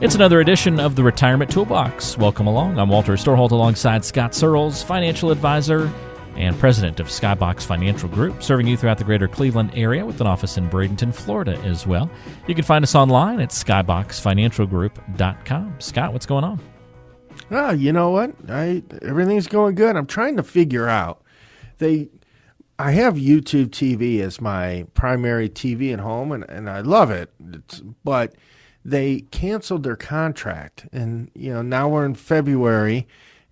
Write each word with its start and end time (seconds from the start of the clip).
It's 0.00 0.14
another 0.14 0.38
edition 0.38 0.78
of 0.78 0.94
the 0.94 1.02
Retirement 1.02 1.50
Toolbox. 1.50 2.16
Welcome 2.16 2.46
along. 2.46 2.78
I'm 2.78 2.88
Walter 2.88 3.14
Storholt 3.14 3.50
alongside 3.50 4.04
Scott 4.04 4.32
Searles, 4.32 4.80
financial 4.80 5.32
advisor 5.32 5.90
and 6.36 6.56
president 6.56 7.00
of 7.00 7.08
Skybox 7.08 7.64
Financial 7.64 8.08
Group, 8.08 8.40
serving 8.40 8.68
you 8.68 8.76
throughout 8.76 8.98
the 8.98 9.04
greater 9.04 9.26
Cleveland 9.26 9.72
area 9.74 10.06
with 10.06 10.20
an 10.20 10.28
office 10.28 10.56
in 10.56 10.70
Bradenton, 10.70 11.12
Florida 11.12 11.58
as 11.64 11.84
well. 11.84 12.08
You 12.46 12.54
can 12.54 12.62
find 12.62 12.84
us 12.84 12.94
online 12.94 13.40
at 13.40 13.50
skyboxfinancialgroup.com. 13.50 15.80
Scott, 15.80 16.12
what's 16.12 16.26
going 16.26 16.44
on? 16.44 16.60
Ah, 17.50 17.72
you 17.72 17.92
know 17.92 18.10
what? 18.10 18.36
I 18.48 18.84
everything's 19.02 19.48
going 19.48 19.74
good. 19.74 19.96
I'm 19.96 20.06
trying 20.06 20.36
to 20.36 20.44
figure 20.44 20.88
out. 20.88 21.24
They 21.78 22.10
I 22.78 22.92
have 22.92 23.14
YouTube 23.14 23.70
TV 23.70 24.20
as 24.20 24.40
my 24.40 24.86
primary 24.94 25.48
TV 25.48 25.92
at 25.92 25.98
home 25.98 26.30
and, 26.30 26.48
and 26.48 26.70
I 26.70 26.82
love 26.82 27.10
it. 27.10 27.32
It's, 27.52 27.82
but 28.04 28.36
they 28.90 29.20
canceled 29.30 29.82
their 29.82 29.96
contract. 29.96 30.86
And 30.92 31.30
you 31.34 31.52
know 31.52 31.62
now 31.62 31.88
we're 31.88 32.04
in 32.04 32.14
february 32.14 33.06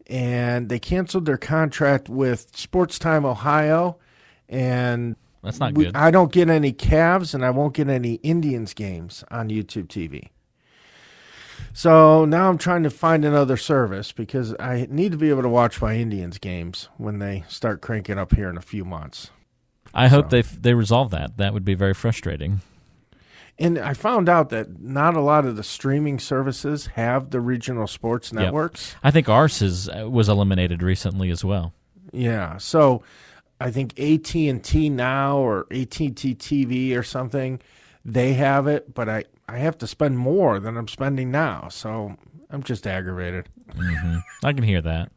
and 0.06 0.68
they 0.68 0.78
canceled 0.78 1.26
their 1.26 1.36
contract 1.36 2.08
with 2.08 2.56
sports 2.56 2.98
time 2.98 3.24
ohio. 3.24 3.98
And 4.48 5.16
that's 5.42 5.60
not 5.60 5.74
we, 5.74 5.84
good. 5.84 5.96
I 5.96 6.10
don't 6.10 6.32
get 6.32 6.48
any 6.48 6.72
Cavs 6.72 7.34
and 7.34 7.44
i 7.44 7.50
won't 7.50 7.74
get 7.74 7.88
any 7.88 8.14
indians 8.14 8.74
games 8.74 9.24
on 9.30 9.48
youtube 9.48 9.86
tv 9.86 10.28
so 11.72 12.24
now 12.24 12.48
i'm 12.48 12.58
trying 12.58 12.82
to 12.82 12.90
find 12.90 13.24
another 13.24 13.56
service 13.56 14.12
because 14.12 14.54
i 14.58 14.86
need 14.90 15.12
to 15.12 15.18
be 15.18 15.30
able 15.30 15.42
to 15.42 15.48
watch 15.48 15.80
my 15.80 15.96
indians 15.96 16.38
games 16.38 16.88
when 16.96 17.18
they 17.18 17.44
start 17.48 17.80
cranking 17.80 18.18
up 18.18 18.34
here 18.34 18.48
in 18.48 18.56
a 18.56 18.62
few 18.62 18.84
months. 18.84 19.30
I 19.94 20.08
hope 20.08 20.26
so. 20.26 20.36
they 20.36 20.42
they 20.42 20.74
resolve 20.74 21.10
that. 21.10 21.38
That 21.38 21.54
would 21.54 21.64
be 21.64 21.74
very 21.74 21.94
frustrating 21.94 22.60
and 23.58 23.78
I 23.78 23.94
found 23.94 24.28
out 24.28 24.50
that 24.50 24.80
not 24.80 25.16
a 25.16 25.20
lot 25.20 25.46
of 25.46 25.56
the 25.56 25.62
streaming 25.62 26.18
services 26.18 26.86
have 26.88 27.30
the 27.30 27.40
regional 27.40 27.86
sports 27.86 28.32
networks. 28.32 28.92
Yep. 28.92 29.00
I 29.04 29.10
think 29.10 29.28
ours 29.28 29.62
is 29.62 29.88
uh, 29.88 30.10
was 30.10 30.28
eliminated 30.28 30.82
recently 30.82 31.30
as 31.30 31.44
well. 31.44 31.72
Yeah, 32.12 32.58
so 32.58 33.02
I 33.60 33.70
think 33.70 33.98
AT 33.98 34.34
and 34.34 34.62
T 34.62 34.90
now 34.90 35.38
or 35.38 35.66
AT 35.70 35.98
and 36.00 36.16
T 36.16 36.34
TV 36.34 36.96
or 36.96 37.02
something, 37.02 37.60
they 38.04 38.34
have 38.34 38.66
it, 38.66 38.94
but 38.94 39.08
I 39.08 39.24
I 39.48 39.58
have 39.58 39.78
to 39.78 39.86
spend 39.86 40.18
more 40.18 40.60
than 40.60 40.76
I'm 40.76 40.88
spending 40.88 41.30
now. 41.30 41.68
So 41.68 42.16
I'm 42.50 42.62
just 42.62 42.86
aggravated. 42.86 43.48
Mm-hmm. 43.74 44.18
I 44.44 44.52
can 44.52 44.62
hear 44.62 44.80
that. 44.82 45.10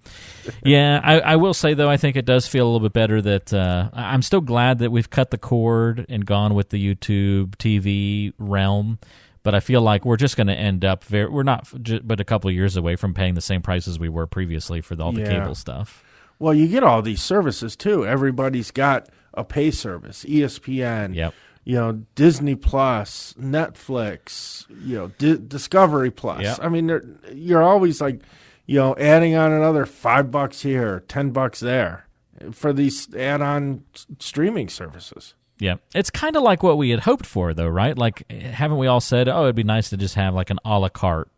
Yeah, 0.63 0.99
I, 1.03 1.19
I, 1.19 1.35
will 1.35 1.53
say 1.53 1.73
though, 1.73 1.89
I 1.89 1.97
think 1.97 2.15
it 2.15 2.25
does 2.25 2.47
feel 2.47 2.65
a 2.65 2.69
little 2.69 2.87
bit 2.87 2.93
better 2.93 3.21
that 3.21 3.53
uh, 3.53 3.89
I'm 3.93 4.21
still 4.21 4.41
glad 4.41 4.79
that 4.79 4.91
we've 4.91 5.09
cut 5.09 5.31
the 5.31 5.37
cord 5.37 6.05
and 6.09 6.25
gone 6.25 6.55
with 6.55 6.69
the 6.69 6.95
YouTube 6.95 7.55
TV 7.57 8.33
realm. 8.37 8.99
But 9.41 9.55
I 9.55 9.61
feel 9.61 9.81
like 9.81 10.03
we're 10.03 10.17
just 10.17 10.35
going 10.35 10.47
to 10.47 10.55
end 10.55 10.83
up 10.83 11.05
very. 11.05 11.29
We're 11.29 11.43
not, 11.43 11.67
but 12.03 12.19
a 12.19 12.25
couple 12.25 12.49
of 12.49 12.55
years 12.55 12.75
away 12.75 12.97
from 12.97 13.13
paying 13.13 13.35
the 13.35 13.41
same 13.41 13.61
prices 13.61 13.97
we 13.97 14.09
were 14.09 14.27
previously 14.27 14.81
for 14.81 15.01
all 15.01 15.13
the 15.13 15.21
yeah. 15.21 15.39
cable 15.39 15.55
stuff. 15.55 16.03
Well, 16.39 16.53
you 16.53 16.67
get 16.67 16.83
all 16.83 17.01
these 17.01 17.21
services 17.21 17.75
too. 17.77 18.05
Everybody's 18.05 18.71
got 18.71 19.07
a 19.33 19.45
pay 19.45 19.71
service, 19.71 20.25
ESPN. 20.25 21.15
Yep 21.15 21.33
you 21.69 21.75
know 21.75 22.03
Disney 22.15 22.55
Plus, 22.55 23.35
Netflix, 23.39 24.65
you 24.83 24.97
know 24.97 25.11
D- 25.19 25.37
Discovery 25.37 26.09
Plus. 26.09 26.41
Yep. 26.41 26.59
I 26.63 26.67
mean, 26.67 27.19
you're 27.31 27.61
always 27.61 28.01
like, 28.01 28.21
you 28.65 28.79
know, 28.79 28.95
adding 28.97 29.35
on 29.35 29.51
another 29.51 29.85
five 29.85 30.31
bucks 30.31 30.63
here, 30.63 31.03
ten 31.07 31.29
bucks 31.29 31.59
there 31.59 32.07
for 32.51 32.73
these 32.73 33.13
add-on 33.13 33.83
streaming 34.17 34.67
services. 34.67 35.35
Yeah, 35.59 35.75
it's 35.93 36.09
kind 36.09 36.35
of 36.35 36.41
like 36.41 36.63
what 36.63 36.79
we 36.79 36.89
had 36.89 37.01
hoped 37.01 37.27
for, 37.27 37.53
though, 37.53 37.67
right? 37.67 37.95
Like, 37.95 38.27
haven't 38.31 38.79
we 38.79 38.87
all 38.87 39.01
said, 39.01 39.29
"Oh, 39.29 39.43
it'd 39.43 39.55
be 39.55 39.63
nice 39.63 39.91
to 39.91 39.97
just 39.97 40.15
have 40.15 40.33
like 40.33 40.49
an 40.49 40.57
a 40.65 40.79
la 40.79 40.89
carte, 40.89 41.29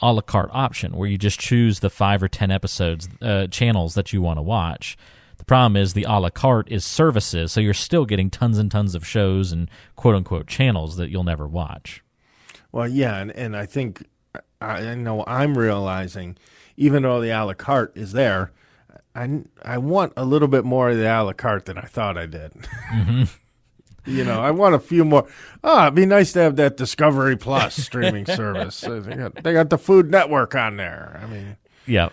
a 0.00 0.12
la 0.12 0.20
carte 0.20 0.50
option 0.52 0.96
where 0.96 1.08
you 1.08 1.18
just 1.18 1.40
choose 1.40 1.80
the 1.80 1.90
five 1.90 2.22
or 2.22 2.28
ten 2.28 2.52
episodes, 2.52 3.08
uh, 3.20 3.48
channels 3.48 3.94
that 3.94 4.12
you 4.12 4.22
want 4.22 4.38
to 4.38 4.42
watch." 4.42 4.96
Problem 5.48 5.76
is 5.76 5.94
the 5.94 6.04
a 6.04 6.20
la 6.20 6.28
carte 6.28 6.70
is 6.70 6.84
services, 6.84 7.50
so 7.50 7.60
you're 7.60 7.72
still 7.72 8.04
getting 8.04 8.28
tons 8.28 8.58
and 8.58 8.70
tons 8.70 8.94
of 8.94 9.06
shows 9.06 9.50
and 9.50 9.70
quote 9.96 10.14
unquote 10.14 10.46
channels 10.46 10.96
that 10.98 11.08
you'll 11.08 11.24
never 11.24 11.48
watch. 11.48 12.04
Well, 12.70 12.86
yeah, 12.86 13.16
and, 13.16 13.30
and 13.32 13.56
I 13.56 13.64
think 13.64 14.06
I 14.60 14.94
know 14.94 15.24
I'm 15.26 15.56
realizing, 15.56 16.36
even 16.76 17.02
though 17.02 17.22
the 17.22 17.30
a 17.30 17.44
la 17.44 17.54
carte 17.54 17.96
is 17.96 18.12
there, 18.12 18.52
I, 19.14 19.40
I 19.62 19.78
want 19.78 20.12
a 20.18 20.24
little 20.26 20.48
bit 20.48 20.66
more 20.66 20.90
of 20.90 20.98
the 20.98 21.10
a 21.10 21.24
la 21.24 21.32
carte 21.32 21.64
than 21.64 21.78
I 21.78 21.86
thought 21.86 22.18
I 22.18 22.26
did. 22.26 22.52
Mm-hmm. 22.92 23.22
you 24.06 24.24
know, 24.24 24.42
I 24.42 24.50
want 24.50 24.74
a 24.74 24.78
few 24.78 25.02
more. 25.02 25.26
Ah, 25.64 25.82
oh, 25.82 25.82
it'd 25.84 25.94
be 25.94 26.04
nice 26.04 26.32
to 26.32 26.40
have 26.40 26.56
that 26.56 26.76
Discovery 26.76 27.38
Plus 27.38 27.74
streaming 27.82 28.26
service. 28.26 28.82
They 28.82 29.14
got, 29.14 29.42
they 29.42 29.54
got 29.54 29.70
the 29.70 29.78
Food 29.78 30.10
Network 30.10 30.54
on 30.54 30.76
there. 30.76 31.18
I 31.22 31.26
mean, 31.26 31.56
yeah. 31.86 32.10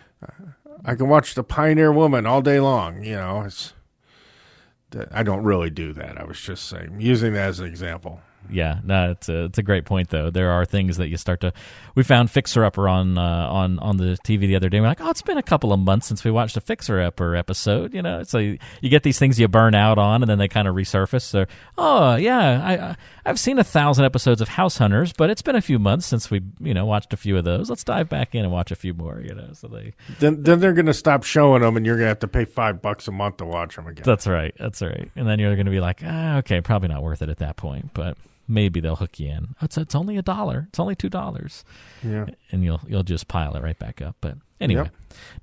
I 0.83 0.95
can 0.95 1.07
watch 1.07 1.35
the 1.35 1.43
Pioneer 1.43 1.91
Woman 1.91 2.25
all 2.25 2.41
day 2.41 2.59
long. 2.59 3.03
You 3.03 3.15
know, 3.15 3.41
it's. 3.41 3.73
I 5.11 5.23
don't 5.23 5.43
really 5.43 5.69
do 5.69 5.91
that. 5.93 6.17
I 6.17 6.23
was 6.23 6.39
just 6.39 6.67
saying, 6.69 7.01
using 7.01 7.33
that 7.33 7.49
as 7.49 7.59
an 7.59 7.65
example 7.65 8.21
yeah, 8.49 8.79
no, 8.83 9.11
it's 9.11 9.29
a 9.29 9.45
it's 9.45 9.57
a 9.57 9.63
great 9.63 9.85
point 9.85 10.09
though. 10.09 10.29
There 10.29 10.51
are 10.51 10.65
things 10.65 10.97
that 10.97 11.07
you 11.07 11.17
start 11.17 11.41
to. 11.41 11.53
We 11.95 12.03
found 12.03 12.31
Fixer 12.31 12.63
Upper 12.63 12.87
on 12.87 13.17
uh, 13.17 13.21
on 13.49 13.79
on 13.79 13.97
the 13.97 14.17
TV 14.25 14.41
the 14.41 14.55
other 14.55 14.69
day. 14.69 14.79
We're 14.79 14.87
like, 14.87 15.01
oh, 15.01 15.09
it's 15.09 15.21
been 15.21 15.37
a 15.37 15.43
couple 15.43 15.73
of 15.73 15.79
months 15.79 16.07
since 16.07 16.23
we 16.23 16.31
watched 16.31 16.57
a 16.57 16.61
Fixer 16.61 17.01
Upper 17.01 17.35
episode. 17.35 17.93
You 17.93 18.01
know, 18.01 18.23
so 18.23 18.37
you, 18.37 18.57
you 18.81 18.89
get 18.89 19.03
these 19.03 19.19
things 19.19 19.39
you 19.39 19.47
burn 19.47 19.75
out 19.75 19.97
on, 19.97 20.21
and 20.23 20.29
then 20.29 20.37
they 20.37 20.47
kind 20.47 20.67
of 20.67 20.75
resurface. 20.75 21.23
So, 21.23 21.45
oh 21.77 22.15
yeah, 22.15 22.95
I 23.25 23.29
I've 23.29 23.39
seen 23.39 23.59
a 23.59 23.63
thousand 23.63 24.05
episodes 24.05 24.41
of 24.41 24.49
House 24.49 24.77
Hunters, 24.77 25.13
but 25.13 25.29
it's 25.29 25.41
been 25.41 25.55
a 25.55 25.61
few 25.61 25.79
months 25.79 26.05
since 26.05 26.29
we 26.29 26.41
you 26.59 26.73
know 26.73 26.85
watched 26.85 27.13
a 27.13 27.17
few 27.17 27.37
of 27.37 27.43
those. 27.43 27.69
Let's 27.69 27.83
dive 27.83 28.09
back 28.09 28.35
in 28.35 28.43
and 28.43 28.51
watch 28.51 28.71
a 28.71 28.75
few 28.75 28.93
more. 28.93 29.21
You 29.23 29.35
know, 29.35 29.49
so 29.53 29.67
they 29.67 29.93
then 30.19 30.43
then 30.43 30.59
they're 30.59 30.73
going 30.73 30.85
to 30.85 30.93
stop 30.93 31.23
showing 31.23 31.61
them, 31.61 31.77
and 31.77 31.85
you're 31.85 31.95
going 31.95 32.05
to 32.05 32.09
have 32.09 32.19
to 32.19 32.27
pay 32.27 32.45
five 32.45 32.81
bucks 32.81 33.07
a 33.07 33.11
month 33.11 33.37
to 33.37 33.45
watch 33.45 33.75
them 33.75 33.87
again. 33.87 34.03
That's 34.05 34.27
right. 34.27 34.53
That's 34.59 34.81
right. 34.81 35.09
And 35.15 35.27
then 35.27 35.39
you're 35.39 35.55
going 35.55 35.65
to 35.65 35.71
be 35.71 35.79
like, 35.79 36.01
ah, 36.05 36.37
okay, 36.37 36.61
probably 36.61 36.89
not 36.89 37.03
worth 37.03 37.21
it 37.21 37.29
at 37.29 37.37
that 37.37 37.57
point, 37.57 37.91
but 37.93 38.17
maybe 38.47 38.79
they'll 38.79 38.95
hook 38.95 39.19
you 39.19 39.29
in. 39.29 39.55
It's 39.61 39.77
it's 39.77 39.95
only 39.95 40.17
a 40.17 40.21
dollar. 40.21 40.65
It's 40.69 40.79
only 40.79 40.95
two 40.95 41.09
dollars. 41.09 41.63
Yeah, 42.03 42.25
and 42.51 42.63
you'll 42.63 42.81
you'll 42.87 43.03
just 43.03 43.27
pile 43.27 43.55
it 43.55 43.63
right 43.63 43.77
back 43.77 44.01
up. 44.01 44.15
But 44.21 44.37
anyway, 44.59 44.83
yep. 44.83 44.95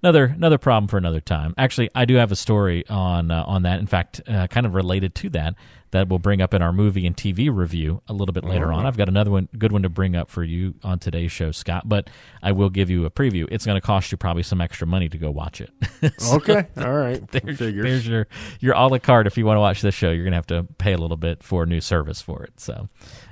another 0.02 0.24
another 0.24 0.58
problem 0.58 0.88
for 0.88 0.98
another 0.98 1.20
time. 1.20 1.54
Actually, 1.58 1.90
I 1.94 2.04
do 2.04 2.14
have 2.14 2.32
a 2.32 2.36
story 2.36 2.86
on 2.88 3.30
uh, 3.30 3.44
on 3.46 3.62
that. 3.62 3.80
In 3.80 3.86
fact, 3.86 4.20
uh, 4.28 4.46
kind 4.48 4.66
of 4.66 4.74
related 4.74 5.14
to 5.16 5.30
that 5.30 5.54
that 5.92 6.08
we'll 6.08 6.18
bring 6.18 6.40
up 6.40 6.54
in 6.54 6.62
our 6.62 6.72
movie 6.72 7.06
and 7.06 7.14
TV 7.16 7.54
review 7.54 8.02
a 8.08 8.14
little 8.14 8.32
bit 8.32 8.44
later 8.44 8.72
on. 8.72 8.86
I've 8.86 8.96
got 8.96 9.08
another 9.08 9.30
one, 9.30 9.48
good 9.56 9.72
one 9.72 9.82
to 9.82 9.90
bring 9.90 10.16
up 10.16 10.30
for 10.30 10.42
you 10.42 10.74
on 10.82 10.98
today's 10.98 11.30
show, 11.30 11.52
Scott. 11.52 11.86
But 11.86 12.08
I 12.42 12.52
will 12.52 12.70
give 12.70 12.88
you 12.88 13.04
a 13.04 13.10
preview. 13.10 13.46
It's 13.50 13.66
going 13.66 13.76
to 13.76 13.86
cost 13.86 14.10
you 14.10 14.16
probably 14.16 14.42
some 14.42 14.62
extra 14.62 14.86
money 14.86 15.10
to 15.10 15.18
go 15.18 15.30
watch 15.30 15.60
it. 15.60 15.70
so 16.18 16.36
okay, 16.36 16.66
all 16.78 16.92
right. 16.92 17.22
There's, 17.30 17.58
there's 17.58 18.06
your 18.06 18.26
your 18.60 18.74
a 18.74 18.86
la 18.86 18.98
carte. 18.98 19.26
If 19.26 19.36
you 19.36 19.44
want 19.44 19.56
to 19.56 19.60
watch 19.60 19.82
this 19.82 19.94
show, 19.94 20.10
you're 20.10 20.24
going 20.24 20.32
to 20.32 20.36
have 20.36 20.46
to 20.46 20.66
pay 20.78 20.92
a 20.92 20.98
little 20.98 21.16
bit 21.16 21.42
for 21.42 21.64
a 21.64 21.66
new 21.66 21.80
service 21.80 22.20
for 22.20 22.42
it. 22.42 22.58
So 22.58 22.88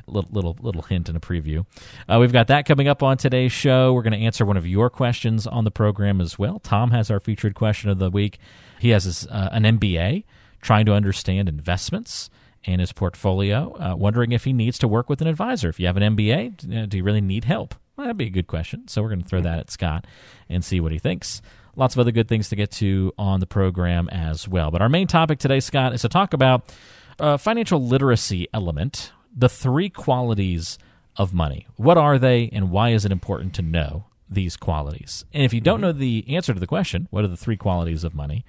little 0.06 0.30
little 0.30 0.56
little 0.60 0.82
hint 0.82 1.08
and 1.08 1.16
a 1.16 1.20
preview. 1.20 1.64
Uh, 2.08 2.18
we've 2.20 2.32
got 2.32 2.48
that 2.48 2.66
coming 2.66 2.88
up 2.88 3.02
on 3.02 3.16
today's 3.16 3.52
show. 3.52 3.92
We're 3.92 4.02
going 4.02 4.12
to 4.12 4.18
answer 4.18 4.44
one 4.44 4.56
of 4.56 4.66
your 4.66 4.90
questions 4.90 5.46
on 5.46 5.64
the 5.64 5.70
program 5.70 6.20
as 6.20 6.38
well. 6.38 6.58
Tom 6.58 6.90
has 6.90 7.10
our 7.10 7.20
featured 7.20 7.54
question 7.54 7.88
of 7.88 7.98
the 7.98 8.10
week. 8.10 8.38
He 8.78 8.90
has 8.90 9.04
his, 9.04 9.26
uh, 9.26 9.50
an 9.52 9.62
MBA, 9.62 10.24
trying 10.60 10.86
to 10.86 10.92
understand 10.92 11.48
investments 11.48 12.30
and 12.66 12.80
his 12.80 12.92
portfolio, 12.92 13.74
uh, 13.78 13.96
wondering 13.96 14.32
if 14.32 14.44
he 14.44 14.52
needs 14.52 14.78
to 14.78 14.88
work 14.88 15.08
with 15.08 15.20
an 15.22 15.26
advisor. 15.26 15.68
If 15.68 15.80
you 15.80 15.86
have 15.86 15.96
an 15.96 16.16
MBA, 16.16 16.88
do 16.88 16.96
you 16.96 17.04
really 17.04 17.20
need 17.20 17.44
help? 17.44 17.74
Well, 17.96 18.06
that'd 18.06 18.16
be 18.16 18.26
a 18.26 18.30
good 18.30 18.46
question. 18.46 18.88
So 18.88 19.02
we're 19.02 19.08
going 19.08 19.22
to 19.22 19.28
throw 19.28 19.40
that 19.40 19.58
at 19.58 19.70
Scott 19.70 20.06
and 20.48 20.64
see 20.64 20.80
what 20.80 20.92
he 20.92 20.98
thinks. 20.98 21.42
Lots 21.76 21.94
of 21.94 22.00
other 22.00 22.12
good 22.12 22.28
things 22.28 22.48
to 22.50 22.56
get 22.56 22.70
to 22.72 23.12
on 23.16 23.40
the 23.40 23.46
program 23.46 24.08
as 24.10 24.48
well. 24.48 24.70
But 24.70 24.82
our 24.82 24.88
main 24.88 25.06
topic 25.06 25.38
today, 25.38 25.60
Scott, 25.60 25.94
is 25.94 26.02
to 26.02 26.08
talk 26.08 26.34
about 26.34 26.72
a 27.18 27.38
financial 27.38 27.82
literacy 27.82 28.48
element 28.52 29.12
the 29.34 29.48
three 29.48 29.88
qualities 29.88 30.78
of 31.16 31.32
money. 31.32 31.66
What 31.76 31.96
are 31.96 32.18
they, 32.18 32.48
and 32.52 32.70
why 32.70 32.90
is 32.90 33.04
it 33.04 33.12
important 33.12 33.54
to 33.54 33.62
know 33.62 34.04
these 34.28 34.56
qualities? 34.56 35.24
And 35.32 35.42
if 35.44 35.52
you 35.52 35.60
don't 35.60 35.76
mm-hmm. 35.76 35.82
know 35.82 35.92
the 35.92 36.24
answer 36.28 36.54
to 36.54 36.60
the 36.60 36.66
question, 36.66 37.08
what 37.10 37.24
are 37.24 37.28
the 37.28 37.36
three 37.36 37.56
qualities 37.56 38.04
of 38.04 38.14
money? 38.14 38.44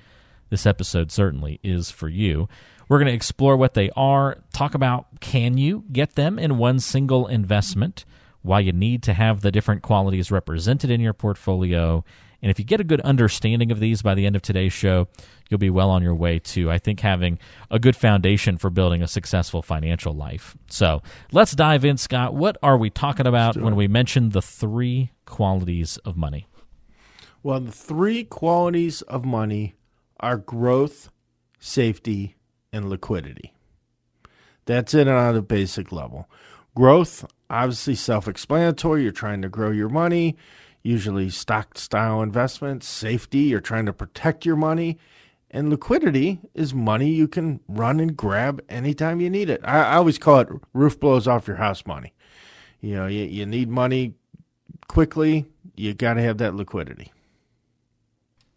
This 0.49 0.65
episode 0.65 1.11
certainly 1.11 1.59
is 1.63 1.91
for 1.91 2.09
you. 2.09 2.49
We're 2.91 2.97
going 2.97 3.07
to 3.07 3.13
explore 3.13 3.55
what 3.55 3.73
they 3.73 3.89
are, 3.95 4.39
talk 4.51 4.75
about 4.75 5.21
can 5.21 5.57
you 5.57 5.85
get 5.93 6.15
them 6.15 6.37
in 6.37 6.57
one 6.57 6.81
single 6.81 7.25
investment? 7.27 8.03
why 8.41 8.59
you 8.59 8.71
need 8.71 9.03
to 9.03 9.13
have 9.13 9.41
the 9.41 9.51
different 9.51 9.81
qualities 9.81 10.31
represented 10.31 10.89
in 10.89 10.99
your 10.99 11.13
portfolio. 11.13 12.03
And 12.41 12.49
if 12.49 12.57
you 12.57 12.65
get 12.65 12.79
a 12.79 12.83
good 12.83 13.01
understanding 13.01 13.71
of 13.71 13.79
these 13.79 14.01
by 14.01 14.15
the 14.15 14.25
end 14.25 14.35
of 14.35 14.41
today's 14.41 14.73
show, 14.73 15.07
you'll 15.49 15.59
be 15.59 15.69
well 15.69 15.91
on 15.91 16.01
your 16.01 16.15
way 16.15 16.39
to, 16.39 16.71
I 16.71 16.79
think, 16.79 17.01
having 17.01 17.37
a 17.69 17.77
good 17.77 17.95
foundation 17.95 18.57
for 18.57 18.71
building 18.71 19.03
a 19.03 19.07
successful 19.07 19.61
financial 19.61 20.13
life. 20.13 20.57
So 20.67 21.03
let's 21.31 21.51
dive 21.51 21.85
in, 21.85 21.97
Scott. 21.97 22.33
What 22.33 22.57
are 22.63 22.77
we 22.77 22.89
talking 22.89 23.27
about 23.27 23.57
when 23.57 23.75
we 23.75 23.87
mention 23.87 24.29
the 24.29 24.41
three 24.41 25.11
qualities 25.25 25.97
of 25.97 26.17
money? 26.17 26.47
Well, 27.43 27.59
the 27.59 27.71
three 27.71 28.23
qualities 28.23 29.03
of 29.03 29.23
money 29.23 29.75
are 30.19 30.37
growth, 30.37 31.11
safety, 31.59 32.35
and 32.71 32.89
liquidity. 32.89 33.53
That's 34.65 34.93
it 34.93 35.07
on 35.07 35.35
a 35.35 35.41
basic 35.41 35.91
level. 35.91 36.29
Growth, 36.75 37.25
obviously 37.49 37.95
self 37.95 38.27
explanatory. 38.27 39.03
You're 39.03 39.11
trying 39.11 39.41
to 39.41 39.49
grow 39.49 39.71
your 39.71 39.89
money, 39.89 40.37
usually 40.83 41.29
stock 41.29 41.77
style 41.77 42.21
investments. 42.21 42.87
Safety, 42.87 43.39
you're 43.39 43.59
trying 43.59 43.85
to 43.87 43.93
protect 43.93 44.45
your 44.45 44.55
money. 44.55 44.97
And 45.53 45.69
liquidity 45.69 46.39
is 46.53 46.73
money 46.73 47.09
you 47.09 47.27
can 47.27 47.59
run 47.67 47.99
and 47.99 48.15
grab 48.15 48.63
anytime 48.69 49.19
you 49.19 49.29
need 49.29 49.49
it. 49.49 49.59
I, 49.65 49.81
I 49.81 49.95
always 49.97 50.17
call 50.17 50.39
it 50.39 50.47
roof 50.73 50.97
blows 50.97 51.27
off 51.27 51.45
your 51.47 51.57
house 51.57 51.85
money. 51.85 52.13
You 52.79 52.95
know, 52.95 53.07
you, 53.07 53.25
you 53.25 53.45
need 53.45 53.67
money 53.69 54.13
quickly, 54.87 55.45
you 55.75 55.93
got 55.93 56.13
to 56.13 56.21
have 56.21 56.37
that 56.37 56.55
liquidity. 56.55 57.11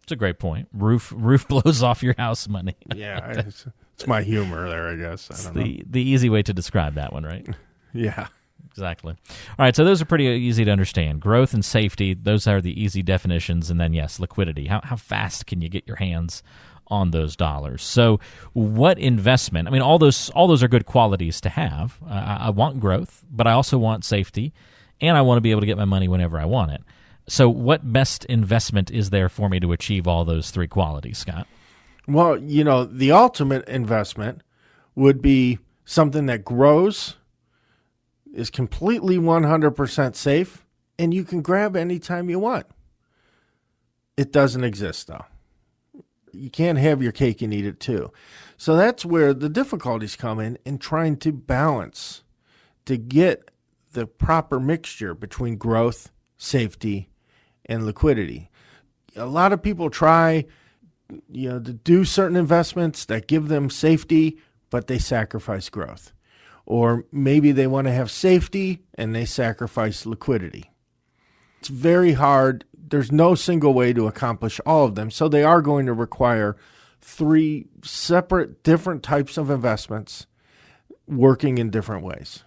It's 0.03 0.11
a 0.13 0.15
great 0.15 0.39
point. 0.39 0.69
Roof 0.71 1.11
roof 1.15 1.47
blows 1.49 1.83
off 1.83 2.01
your 2.01 2.15
house 2.17 2.47
money. 2.47 2.77
yeah, 2.95 3.43
it's, 3.95 4.07
my 4.07 4.21
humor 4.21 4.69
there, 4.69 4.89
I 4.89 4.95
guess. 4.95 5.47
I 5.47 5.51
the 5.51 5.77
know. 5.77 5.83
the 5.89 6.01
easy 6.01 6.29
way 6.29 6.41
to 6.43 6.53
describe 6.53 6.95
that 6.95 7.13
one, 7.13 7.23
right? 7.23 7.47
yeah. 7.93 8.27
Exactly. 8.71 9.13
All 9.13 9.55
right, 9.65 9.73
so 9.73 9.85
those 9.85 10.01
are 10.01 10.05
pretty 10.05 10.25
easy 10.25 10.65
to 10.65 10.71
understand. 10.71 11.21
Growth 11.21 11.53
and 11.53 11.63
safety, 11.63 12.13
those 12.13 12.45
are 12.45 12.59
the 12.59 12.81
easy 12.81 13.01
definitions. 13.01 13.69
And 13.69 13.79
then, 13.79 13.93
yes, 13.93 14.19
liquidity. 14.19 14.67
How, 14.67 14.81
how 14.83 14.97
fast 14.97 15.45
can 15.45 15.61
you 15.61 15.69
get 15.69 15.87
your 15.87 15.95
hands 15.95 16.43
on 16.87 17.11
those 17.11 17.37
dollars? 17.37 17.83
So, 17.83 18.19
what 18.51 18.99
investment? 18.99 19.69
I 19.69 19.71
mean, 19.71 19.81
all 19.81 19.97
those 19.97 20.29
all 20.31 20.47
those 20.47 20.61
are 20.61 20.67
good 20.67 20.85
qualities 20.85 21.39
to 21.41 21.49
have. 21.49 21.97
Uh, 22.05 22.13
I, 22.13 22.37
I 22.47 22.49
want 22.49 22.81
growth, 22.81 23.23
but 23.31 23.47
I 23.47 23.53
also 23.53 23.77
want 23.77 24.03
safety, 24.03 24.53
and 24.99 25.15
I 25.15 25.21
want 25.21 25.37
to 25.37 25.41
be 25.41 25.51
able 25.51 25.61
to 25.61 25.67
get 25.67 25.77
my 25.77 25.85
money 25.85 26.09
whenever 26.09 26.37
I 26.37 26.45
want 26.45 26.71
it. 26.71 26.81
So, 27.27 27.49
what 27.49 27.93
best 27.93 28.25
investment 28.25 28.91
is 28.91 29.09
there 29.09 29.29
for 29.29 29.47
me 29.47 29.61
to 29.61 29.71
achieve 29.71 30.05
all 30.05 30.25
those 30.25 30.51
three 30.51 30.67
qualities, 30.67 31.17
Scott? 31.17 31.47
Well, 32.07 32.37
you 32.41 32.63
know, 32.63 32.85
the 32.85 33.11
ultimate 33.11 33.67
investment 33.67 34.41
would 34.95 35.21
be 35.21 35.59
something 35.85 36.25
that 36.27 36.45
grows, 36.45 37.15
is 38.33 38.49
completely 38.49 39.17
100% 39.17 40.15
safe, 40.15 40.65
and 40.99 41.13
you 41.13 41.23
can 41.23 41.41
grab 41.41 41.75
anytime 41.75 42.29
you 42.29 42.39
want. 42.39 42.65
It 44.17 44.31
doesn't 44.31 44.63
exist, 44.63 45.07
though. 45.07 45.25
You 46.31 46.49
can't 46.49 46.77
have 46.77 47.01
your 47.01 47.11
cake 47.11 47.41
and 47.41 47.53
eat 47.53 47.65
it 47.65 47.79
too. 47.79 48.11
So 48.57 48.75
that's 48.75 49.05
where 49.05 49.33
the 49.33 49.49
difficulties 49.49 50.15
come 50.15 50.39
in 50.39 50.57
in 50.65 50.77
trying 50.77 51.17
to 51.17 51.31
balance 51.31 52.23
to 52.85 52.97
get 52.97 53.51
the 53.93 54.05
proper 54.05 54.59
mixture 54.59 55.13
between 55.13 55.55
growth, 55.55 56.11
safety, 56.37 57.09
and 57.65 57.85
liquidity. 57.85 58.49
A 59.15 59.25
lot 59.25 59.53
of 59.53 59.61
people 59.61 59.89
try, 59.89 60.45
you 61.31 61.49
know, 61.49 61.59
to 61.59 61.73
do 61.73 62.05
certain 62.05 62.37
investments 62.37 63.05
that 63.05 63.27
give 63.27 63.47
them 63.47 63.69
safety, 63.69 64.37
but 64.69 64.87
they 64.87 64.99
sacrifice 64.99 65.69
growth. 65.69 66.13
Or 66.65 67.05
maybe 67.11 67.51
they 67.51 67.67
want 67.67 67.85
to 67.87 67.93
have 67.93 68.09
safety 68.09 68.83
and 68.95 69.13
they 69.13 69.25
sacrifice 69.25 70.05
liquidity. 70.05 70.71
It's 71.59 71.69
very 71.69 72.13
hard. 72.13 72.65
There's 72.73 73.11
no 73.11 73.35
single 73.35 73.73
way 73.73 73.93
to 73.93 74.07
accomplish 74.07 74.59
all 74.65 74.85
of 74.85 74.95
them. 74.95 75.11
So 75.11 75.27
they 75.27 75.43
are 75.43 75.61
going 75.61 75.85
to 75.85 75.93
require 75.93 76.55
three 77.01 77.67
separate, 77.83 78.63
different 78.63 79.03
types 79.03 79.37
of 79.37 79.49
investments 79.49 80.25
working 81.07 81.57
in 81.57 81.69
different 81.69 82.03
ways. 82.03 82.43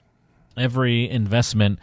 Every 0.57 1.09
investment 1.09 1.79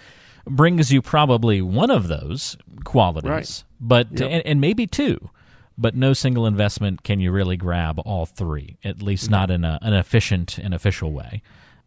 brings 0.46 0.92
you 0.92 1.02
probably 1.02 1.62
one 1.62 1.90
of 1.90 2.08
those 2.08 2.58
qualities, 2.84 3.30
right. 3.30 3.64
but 3.80 4.08
yep. 4.12 4.30
and, 4.30 4.46
and, 4.46 4.62
maybe 4.62 4.86
two. 4.86 5.30
But 5.78 5.96
no 5.96 6.14
single 6.14 6.46
investment 6.46 7.04
can 7.04 7.20
you 7.20 7.32
really 7.32 7.58
grab 7.58 8.00
all 8.00 8.26
three, 8.26 8.78
at 8.84 9.02
least 9.02 9.30
not 9.30 9.52
in 9.52 9.66
a, 9.66 9.78
an 9.82 9.94
efficient 9.94 10.58
and 10.58 10.74
official 10.74 11.12
way 11.12 11.42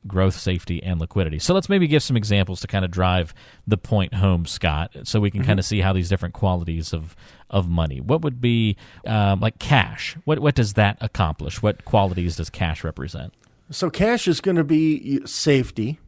growth, 0.06 0.36
safety, 0.38 0.82
and 0.82 1.00
liquidity. 1.00 1.38
So 1.38 1.54
let's 1.54 1.68
maybe 1.68 1.86
give 1.86 2.02
some 2.02 2.16
examples 2.16 2.60
to 2.60 2.66
kind 2.66 2.84
of 2.84 2.90
drive 2.90 3.34
the 3.66 3.76
point 3.76 4.14
home, 4.14 4.46
Scott, 4.46 4.92
so 5.04 5.20
we 5.20 5.30
can 5.30 5.40
mm-hmm. 5.40 5.48
kind 5.48 5.58
of 5.58 5.64
see 5.64 5.80
how 5.80 5.92
these 5.92 6.08
different 6.08 6.34
qualities 6.34 6.92
of 6.92 7.16
of 7.50 7.68
money. 7.68 8.00
What 8.00 8.22
would 8.22 8.40
be 8.40 8.76
um, 9.06 9.40
like 9.40 9.58
cash? 9.58 10.16
What 10.24 10.38
what 10.40 10.54
does 10.54 10.74
that 10.74 10.98
accomplish? 11.00 11.62
What 11.62 11.84
qualities 11.84 12.36
does 12.36 12.50
cash 12.50 12.84
represent? 12.84 13.32
So 13.70 13.90
cash 13.90 14.28
is 14.28 14.40
going 14.40 14.56
to 14.56 14.64
be 14.64 15.24
safety 15.26 15.98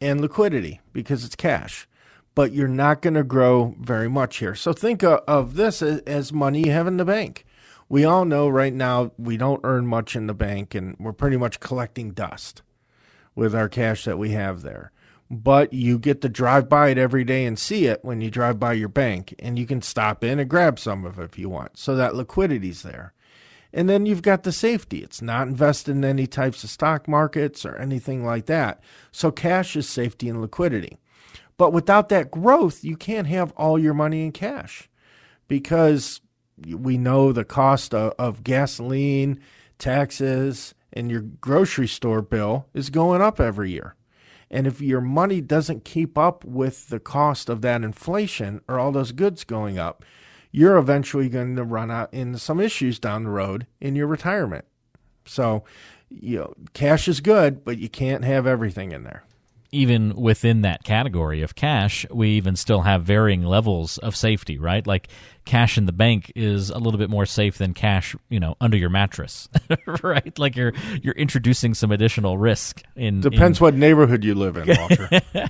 and 0.00 0.20
liquidity 0.20 0.80
because 0.92 1.24
it's 1.24 1.36
cash. 1.36 1.86
But 2.34 2.52
you're 2.52 2.68
not 2.68 3.00
going 3.00 3.14
to 3.14 3.22
grow 3.22 3.74
very 3.80 4.08
much 4.08 4.38
here. 4.38 4.54
So 4.54 4.72
think 4.72 5.02
of 5.04 5.54
this 5.54 5.82
as 5.82 6.32
money 6.32 6.66
you 6.66 6.72
have 6.72 6.86
in 6.86 6.96
the 6.96 7.04
bank. 7.04 7.44
We 7.88 8.04
all 8.04 8.24
know 8.24 8.48
right 8.48 8.74
now 8.74 9.12
we 9.18 9.36
don't 9.36 9.60
earn 9.62 9.86
much 9.86 10.16
in 10.16 10.26
the 10.26 10.34
bank 10.34 10.74
and 10.74 10.96
we're 10.98 11.12
pretty 11.12 11.36
much 11.36 11.60
collecting 11.60 12.10
dust 12.10 12.62
with 13.34 13.54
our 13.54 13.68
cash 13.68 14.04
that 14.04 14.18
we 14.18 14.30
have 14.30 14.62
there. 14.62 14.90
But 15.30 15.72
you 15.72 15.98
get 15.98 16.20
to 16.22 16.28
drive 16.28 16.68
by 16.68 16.88
it 16.90 16.98
every 16.98 17.24
day 17.24 17.44
and 17.44 17.58
see 17.58 17.86
it 17.86 18.04
when 18.04 18.20
you 18.20 18.30
drive 18.30 18.60
by 18.60 18.74
your 18.74 18.88
bank, 18.88 19.34
and 19.38 19.58
you 19.58 19.66
can 19.66 19.80
stop 19.80 20.22
in 20.22 20.38
and 20.38 20.50
grab 20.50 20.78
some 20.78 21.04
of 21.04 21.18
it 21.18 21.24
if 21.24 21.38
you 21.38 21.48
want. 21.48 21.78
So 21.78 21.96
that 21.96 22.14
liquidity's 22.14 22.82
there. 22.82 23.14
And 23.72 23.88
then 23.88 24.06
you've 24.06 24.22
got 24.22 24.44
the 24.44 24.52
safety. 24.52 24.98
It's 24.98 25.22
not 25.22 25.48
invested 25.48 25.92
in 25.92 26.04
any 26.04 26.26
types 26.26 26.62
of 26.62 26.70
stock 26.70 27.08
markets 27.08 27.64
or 27.64 27.74
anything 27.76 28.24
like 28.24 28.46
that. 28.46 28.80
So 29.10 29.32
cash 29.32 29.74
is 29.76 29.88
safety 29.88 30.28
and 30.28 30.40
liquidity. 30.40 30.98
But 31.56 31.72
without 31.72 32.08
that 32.08 32.30
growth, 32.30 32.84
you 32.84 32.96
can't 32.96 33.26
have 33.28 33.52
all 33.52 33.78
your 33.78 33.94
money 33.94 34.24
in 34.24 34.32
cash 34.32 34.88
because 35.46 36.20
we 36.66 36.98
know 36.98 37.32
the 37.32 37.44
cost 37.44 37.94
of, 37.94 38.12
of 38.18 38.44
gasoline, 38.44 39.40
taxes, 39.78 40.74
and 40.92 41.10
your 41.10 41.20
grocery 41.20 41.88
store 41.88 42.22
bill 42.22 42.66
is 42.74 42.90
going 42.90 43.20
up 43.20 43.40
every 43.40 43.70
year. 43.70 43.94
And 44.50 44.66
if 44.66 44.80
your 44.80 45.00
money 45.00 45.40
doesn't 45.40 45.84
keep 45.84 46.16
up 46.16 46.44
with 46.44 46.88
the 46.88 47.00
cost 47.00 47.48
of 47.48 47.60
that 47.62 47.82
inflation 47.82 48.60
or 48.68 48.78
all 48.78 48.92
those 48.92 49.12
goods 49.12 49.42
going 49.42 49.78
up, 49.78 50.04
you're 50.52 50.76
eventually 50.76 51.28
going 51.28 51.56
to 51.56 51.64
run 51.64 51.90
out 51.90 52.12
into 52.14 52.38
some 52.38 52.60
issues 52.60 53.00
down 53.00 53.24
the 53.24 53.30
road 53.30 53.66
in 53.80 53.96
your 53.96 54.06
retirement. 54.06 54.64
So, 55.24 55.64
you 56.08 56.38
know, 56.38 56.54
cash 56.74 57.08
is 57.08 57.20
good, 57.20 57.64
but 57.64 57.78
you 57.78 57.88
can't 57.88 58.24
have 58.24 58.46
everything 58.46 58.92
in 58.92 59.02
there 59.02 59.24
even 59.74 60.14
within 60.14 60.62
that 60.62 60.84
category 60.84 61.42
of 61.42 61.54
cash, 61.54 62.06
we 62.10 62.30
even 62.30 62.56
still 62.56 62.82
have 62.82 63.02
varying 63.02 63.42
levels 63.42 63.98
of 63.98 64.14
safety, 64.14 64.56
right? 64.58 64.86
Like 64.86 65.08
cash 65.44 65.76
in 65.76 65.86
the 65.86 65.92
bank 65.92 66.32
is 66.36 66.70
a 66.70 66.78
little 66.78 66.98
bit 66.98 67.10
more 67.10 67.26
safe 67.26 67.58
than 67.58 67.74
cash, 67.74 68.14
you 68.28 68.38
know, 68.40 68.56
under 68.60 68.76
your 68.76 68.90
mattress, 68.90 69.48
right? 70.02 70.38
Like 70.38 70.56
you're 70.56 70.72
you're 71.02 71.14
introducing 71.14 71.74
some 71.74 71.90
additional 71.90 72.38
risk 72.38 72.82
in 72.96 73.20
Depends 73.20 73.58
in... 73.58 73.64
what 73.64 73.74
neighborhood 73.74 74.24
you 74.24 74.34
live 74.34 74.56
in, 74.56 74.68
Walter. 74.76 75.08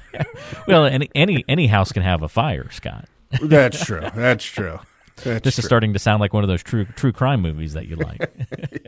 well, 0.66 0.87
any 0.87 1.11
any 1.14 1.45
any 1.47 1.66
house 1.66 1.93
can 1.93 2.02
have 2.02 2.23
a 2.23 2.28
fire, 2.28 2.71
Scott. 2.71 3.07
That's 3.43 3.85
true. 3.85 4.02
That's 4.14 4.45
true. 4.45 4.81
That's 5.23 5.45
This 5.45 5.59
is 5.61 5.64
starting 5.64 5.93
to 5.93 6.00
sound 6.00 6.21
like 6.21 6.33
one 6.33 6.43
of 6.43 6.49
those 6.49 6.62
true 6.62 6.87
true 6.97 7.12
crime 7.12 7.40
movies 7.40 7.75
that 7.75 7.87
you 7.87 7.97
like. 7.97 8.33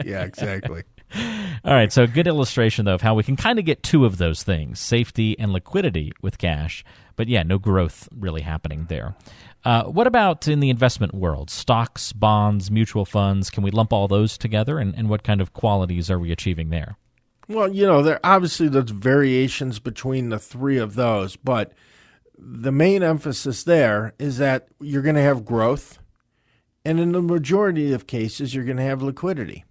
yeah, 0.05 0.25
exactly. 0.25 0.83
All 1.65 1.73
right, 1.73 1.93
so 1.93 2.07
good 2.07 2.27
illustration 2.27 2.85
though 2.85 2.95
of 2.95 3.03
how 3.03 3.15
we 3.15 3.23
can 3.23 3.37
kind 3.37 3.59
of 3.59 3.65
get 3.65 3.83
two 3.83 4.05
of 4.05 4.19
those 4.19 4.43
things: 4.43 4.79
safety 4.81 5.39
and 5.39 5.53
liquidity 5.53 6.13
with 6.23 6.39
cash. 6.39 6.85
But 7.17 7.29
yeah, 7.29 7.43
no 7.43 7.59
growth 7.59 8.09
really 8.15 8.43
happening 8.43 8.87
there. 8.89 9.15
Uh, 9.65 9.85
what 9.85 10.07
about 10.07 10.47
in 10.47 10.61
the 10.61 10.71
investment 10.71 11.15
world? 11.15 11.51
Stocks, 11.51 12.13
bonds, 12.13 12.71
mutual 12.71 13.05
funds. 13.05 13.51
Can 13.51 13.65
we 13.65 13.71
lump 13.71 13.93
all 13.93 14.07
those 14.07 14.39
together? 14.39 14.79
And, 14.79 14.95
and 14.95 15.09
what 15.09 15.25
kind 15.25 15.41
of 15.41 15.55
qualities 15.55 16.11
are 16.11 16.19
we 16.19 16.31
achieving 16.31 16.71
there? 16.71 16.97
Well, 17.49 17.73
you 17.73 17.87
know, 17.87 18.03
there 18.03 18.21
obviously 18.23 18.69
there's 18.69 18.91
variations 18.91 19.79
between 19.79 20.29
the 20.29 20.39
three 20.39 20.79
of 20.79 20.95
those, 20.95 21.37
but 21.37 21.73
the 22.39 22.73
main 22.73 23.03
emphasis 23.03 23.65
there 23.65 24.15
is 24.19 24.39
that 24.39 24.69
you're 24.81 25.03
going 25.03 25.15
to 25.15 25.23
have 25.23 25.45
growth, 25.45 25.99
and 26.85 27.01
in 27.01 27.13
the 27.13 27.23
majority 27.23 27.93
of 27.93 28.07
cases, 28.07 28.55
you're 28.55 28.65
going 28.65 28.77
to 28.77 28.83
have 28.83 29.03
liquidity 29.03 29.65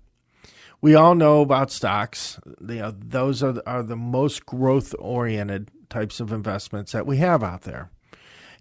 we 0.86 0.94
all 0.94 1.16
know 1.16 1.42
about 1.42 1.72
stocks. 1.72 2.40
You 2.62 2.76
know, 2.76 2.96
those 2.96 3.42
are 3.42 3.54
the, 3.54 3.68
are 3.68 3.82
the 3.82 3.96
most 3.96 4.46
growth 4.46 4.94
oriented 5.00 5.72
types 5.90 6.20
of 6.20 6.32
investments 6.32 6.92
that 6.92 7.08
we 7.08 7.18
have 7.18 7.42
out 7.42 7.64
there. 7.64 7.90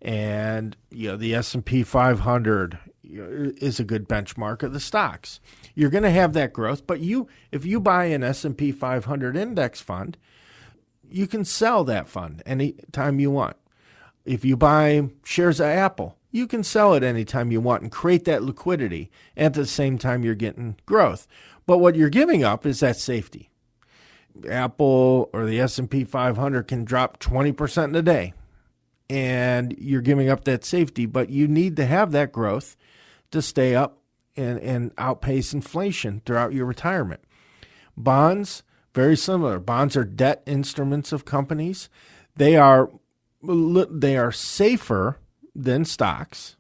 And 0.01 0.75
you 0.91 1.11
know, 1.11 1.17
the 1.19 1.35
S&P 1.35 1.83
500 1.83 2.79
is 3.03 3.79
a 3.79 3.85
good 3.85 4.09
benchmark 4.09 4.63
of 4.63 4.73
the 4.73 4.81
stocks. 4.81 5.39
You're 5.75 5.91
going 5.91 6.03
to 6.03 6.11
have 6.11 6.33
that 6.33 6.55
growth, 6.55 6.87
but 6.87 7.01
you 7.01 7.29
if 7.53 7.67
you 7.67 7.79
buy 7.79 8.07
an 8.07 8.23
S&P 8.23 8.73
500 8.73 9.37
index 9.37 9.83
fund, 9.83 10.17
you 11.07 11.27
can 11.27 11.45
sell 11.45 11.85
that 11.85 12.09
fund 12.09 12.43
anytime 12.47 13.21
you 13.21 13.33
want. 13.33 13.59
If 14.25 14.45
you 14.45 14.57
buy 14.57 15.09
shares 15.25 15.61
of 15.61 15.67
Apple, 15.67 16.17
you 16.31 16.47
can 16.47 16.65
sell 16.65 16.95
it 16.95 17.03
anytime 17.03 17.53
you 17.53 17.61
want 17.61 17.83
and 17.83 17.93
create 17.93 18.25
that 18.25 18.43
liquidity. 18.43 19.11
At 19.37 19.55
the 19.55 19.67
same 19.67 19.99
time, 19.99 20.25
you're 20.25 20.35
getting 20.35 20.77
growth. 20.87 21.27
But 21.67 21.79
what 21.79 21.95
you're 21.95 22.09
giving 22.11 22.43
up 22.43 22.67
is 22.67 22.81
that 22.81 22.97
safety. 22.97 23.51
Apple 24.49 25.31
or 25.33 25.47
the 25.47 25.61
S&P 25.61 26.05
500 26.05 26.67
can 26.67 26.85
drop 26.85 27.21
20% 27.21 27.85
in 27.85 27.95
a 27.95 28.03
day 28.03 28.33
and 29.11 29.75
you're 29.79 30.01
giving 30.01 30.29
up 30.29 30.45
that 30.45 30.65
safety, 30.65 31.07
but 31.07 31.31
you 31.31 31.47
need 31.47 31.77
to 31.77 31.87
have 31.87 32.13
that 32.13 32.33
growth 32.33 32.77
to 33.31 33.43
stay 33.43 33.75
up 33.75 33.99
and, 34.37 34.59
and 34.61 34.93
outpace 34.99 35.53
inflation 35.53 36.23
throughout 36.25 36.53
your 36.53 36.67
retirement. 36.67 37.21
Bonds, 37.97 38.63
very 38.95 39.17
similar. 39.17 39.59
Bonds 39.59 39.97
are 39.97 40.05
debt 40.05 40.43
instruments 40.47 41.13
of 41.13 41.25
companies. 41.25 41.89
They 42.37 42.57
are 42.57 42.91
they 43.47 44.17
are 44.17 44.33
safer 44.33 45.19
than 45.55 45.85
stocks 45.85 46.57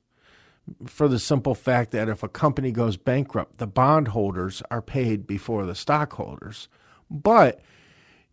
for 0.86 1.08
the 1.08 1.18
simple 1.18 1.54
fact 1.54 1.90
that 1.90 2.08
if 2.08 2.22
a 2.22 2.28
company 2.28 2.72
goes 2.72 2.96
bankrupt, 2.96 3.58
the 3.58 3.66
bondholders 3.66 4.62
are 4.70 4.82
paid 4.82 5.26
before 5.26 5.66
the 5.66 5.74
stockholders. 5.74 6.68
But 7.10 7.60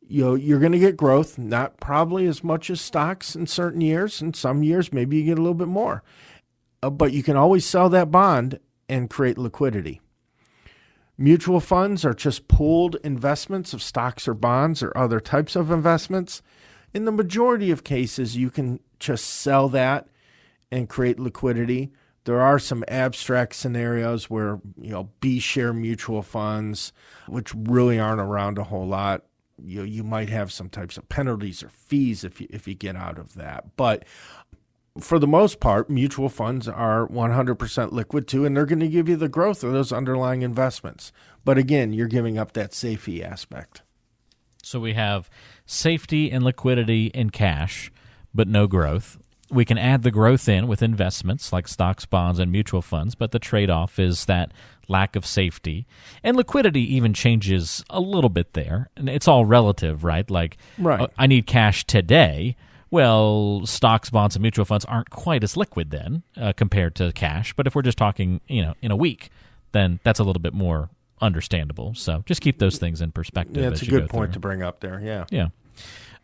you 0.07 0.23
know, 0.23 0.35
you're 0.35 0.59
going 0.59 0.71
to 0.73 0.79
get 0.79 0.97
growth, 0.97 1.37
not 1.37 1.79
probably 1.79 2.25
as 2.25 2.43
much 2.43 2.69
as 2.69 2.81
stocks 2.81 3.35
in 3.35 3.47
certain 3.47 3.81
years. 3.81 4.21
In 4.21 4.33
some 4.33 4.61
years, 4.61 4.91
maybe 4.91 5.17
you 5.17 5.23
get 5.23 5.37
a 5.37 5.41
little 5.41 5.53
bit 5.53 5.69
more. 5.69 6.03
Uh, 6.83 6.89
but 6.89 7.13
you 7.13 7.23
can 7.23 7.37
always 7.37 7.65
sell 7.65 7.87
that 7.89 8.11
bond 8.11 8.59
and 8.89 9.09
create 9.09 9.37
liquidity. 9.37 10.01
Mutual 11.17 11.59
funds 11.59 12.03
are 12.03 12.13
just 12.13 12.47
pooled 12.47 12.97
investments 13.03 13.73
of 13.73 13.81
stocks 13.81 14.27
or 14.27 14.33
bonds 14.33 14.81
or 14.83 14.91
other 14.97 15.19
types 15.19 15.55
of 15.55 15.71
investments. 15.71 16.41
In 16.93 17.05
the 17.05 17.11
majority 17.11 17.71
of 17.71 17.83
cases, 17.83 18.35
you 18.35 18.49
can 18.49 18.79
just 18.99 19.25
sell 19.25 19.69
that 19.69 20.07
and 20.71 20.89
create 20.89 21.19
liquidity. 21.19 21.91
There 22.25 22.41
are 22.41 22.59
some 22.59 22.83
abstract 22.87 23.55
scenarios 23.55 24.29
where, 24.29 24.59
you 24.79 24.91
know, 24.91 25.09
B 25.21 25.39
share 25.39 25.73
mutual 25.73 26.21
funds, 26.21 26.93
which 27.27 27.53
really 27.55 27.99
aren't 27.99 28.21
around 28.21 28.57
a 28.57 28.65
whole 28.65 28.87
lot, 28.87 29.23
you 29.63 29.83
you 29.83 30.03
might 30.03 30.29
have 30.29 30.51
some 30.51 30.69
types 30.69 30.97
of 30.97 31.07
penalties 31.09 31.63
or 31.63 31.69
fees 31.69 32.23
if 32.23 32.41
you 32.41 32.47
if 32.49 32.67
you 32.67 32.73
get 32.73 32.95
out 32.95 33.17
of 33.17 33.35
that. 33.35 33.75
But 33.75 34.05
for 34.99 35.19
the 35.19 35.27
most 35.27 35.59
part, 35.59 35.89
mutual 35.89 36.27
funds 36.27 36.67
are 36.67 37.07
100% 37.07 37.91
liquid 37.93 38.27
too, 38.27 38.43
and 38.43 38.55
they're 38.55 38.65
going 38.65 38.79
to 38.81 38.89
give 38.89 39.07
you 39.07 39.15
the 39.15 39.29
growth 39.29 39.63
of 39.63 39.71
those 39.71 39.93
underlying 39.93 40.41
investments. 40.41 41.13
But 41.45 41.57
again, 41.57 41.93
you're 41.93 42.07
giving 42.07 42.37
up 42.37 42.51
that 42.53 42.73
safety 42.73 43.23
aspect. 43.23 43.83
So 44.63 44.81
we 44.81 44.93
have 44.93 45.29
safety 45.65 46.31
and 46.31 46.43
liquidity 46.43 47.07
in 47.07 47.29
cash, 47.29 47.91
but 48.33 48.47
no 48.47 48.67
growth. 48.67 49.17
We 49.49 49.65
can 49.65 49.77
add 49.77 50.03
the 50.03 50.11
growth 50.11 50.47
in 50.47 50.67
with 50.67 50.81
investments 50.81 51.51
like 51.51 51.67
stocks, 51.67 52.05
bonds, 52.05 52.39
and 52.39 52.51
mutual 52.51 52.81
funds, 52.81 53.15
but 53.15 53.31
the 53.31 53.39
trade 53.39 53.69
off 53.69 53.99
is 53.99 54.25
that 54.25 54.53
lack 54.87 55.15
of 55.15 55.25
safety. 55.25 55.85
And 56.23 56.37
liquidity 56.37 56.95
even 56.95 57.13
changes 57.13 57.83
a 57.89 57.99
little 57.99 58.29
bit 58.29 58.53
there. 58.53 58.89
And 58.95 59.09
it's 59.09 59.27
all 59.27 59.45
relative, 59.45 60.03
right? 60.03 60.29
Like, 60.29 60.57
right. 60.77 61.01
Uh, 61.01 61.07
I 61.17 61.27
need 61.27 61.47
cash 61.47 61.85
today. 61.85 62.55
Well, 62.91 63.65
stocks, 63.65 64.09
bonds, 64.09 64.35
and 64.35 64.41
mutual 64.41 64.65
funds 64.65 64.85
aren't 64.85 65.09
quite 65.09 65.43
as 65.43 65.55
liquid 65.57 65.91
then 65.91 66.23
uh, 66.37 66.53
compared 66.53 66.95
to 66.95 67.11
cash. 67.13 67.53
But 67.53 67.67
if 67.67 67.75
we're 67.75 67.81
just 67.81 67.97
talking, 67.97 68.41
you 68.47 68.61
know, 68.61 68.75
in 68.81 68.91
a 68.91 68.97
week, 68.97 69.29
then 69.71 69.99
that's 70.03 70.19
a 70.19 70.23
little 70.23 70.41
bit 70.41 70.53
more 70.53 70.89
understandable. 71.21 71.93
So 71.93 72.23
just 72.25 72.41
keep 72.41 72.59
those 72.59 72.77
things 72.77 73.01
in 73.01 73.11
perspective. 73.11 73.63
Yeah, 73.63 73.69
it's 73.69 73.81
a 73.81 73.85
good 73.85 74.09
point 74.09 74.29
through. 74.29 74.33
to 74.33 74.39
bring 74.39 74.63
up 74.63 74.79
there. 74.79 74.99
Yeah. 75.03 75.25
Yeah. 75.29 75.49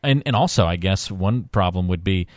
And 0.04 0.24
and 0.26 0.36
also, 0.36 0.66
I 0.66 0.76
guess 0.76 1.10
one 1.10 1.44
problem 1.46 1.88
would 1.88 2.04
be 2.04 2.28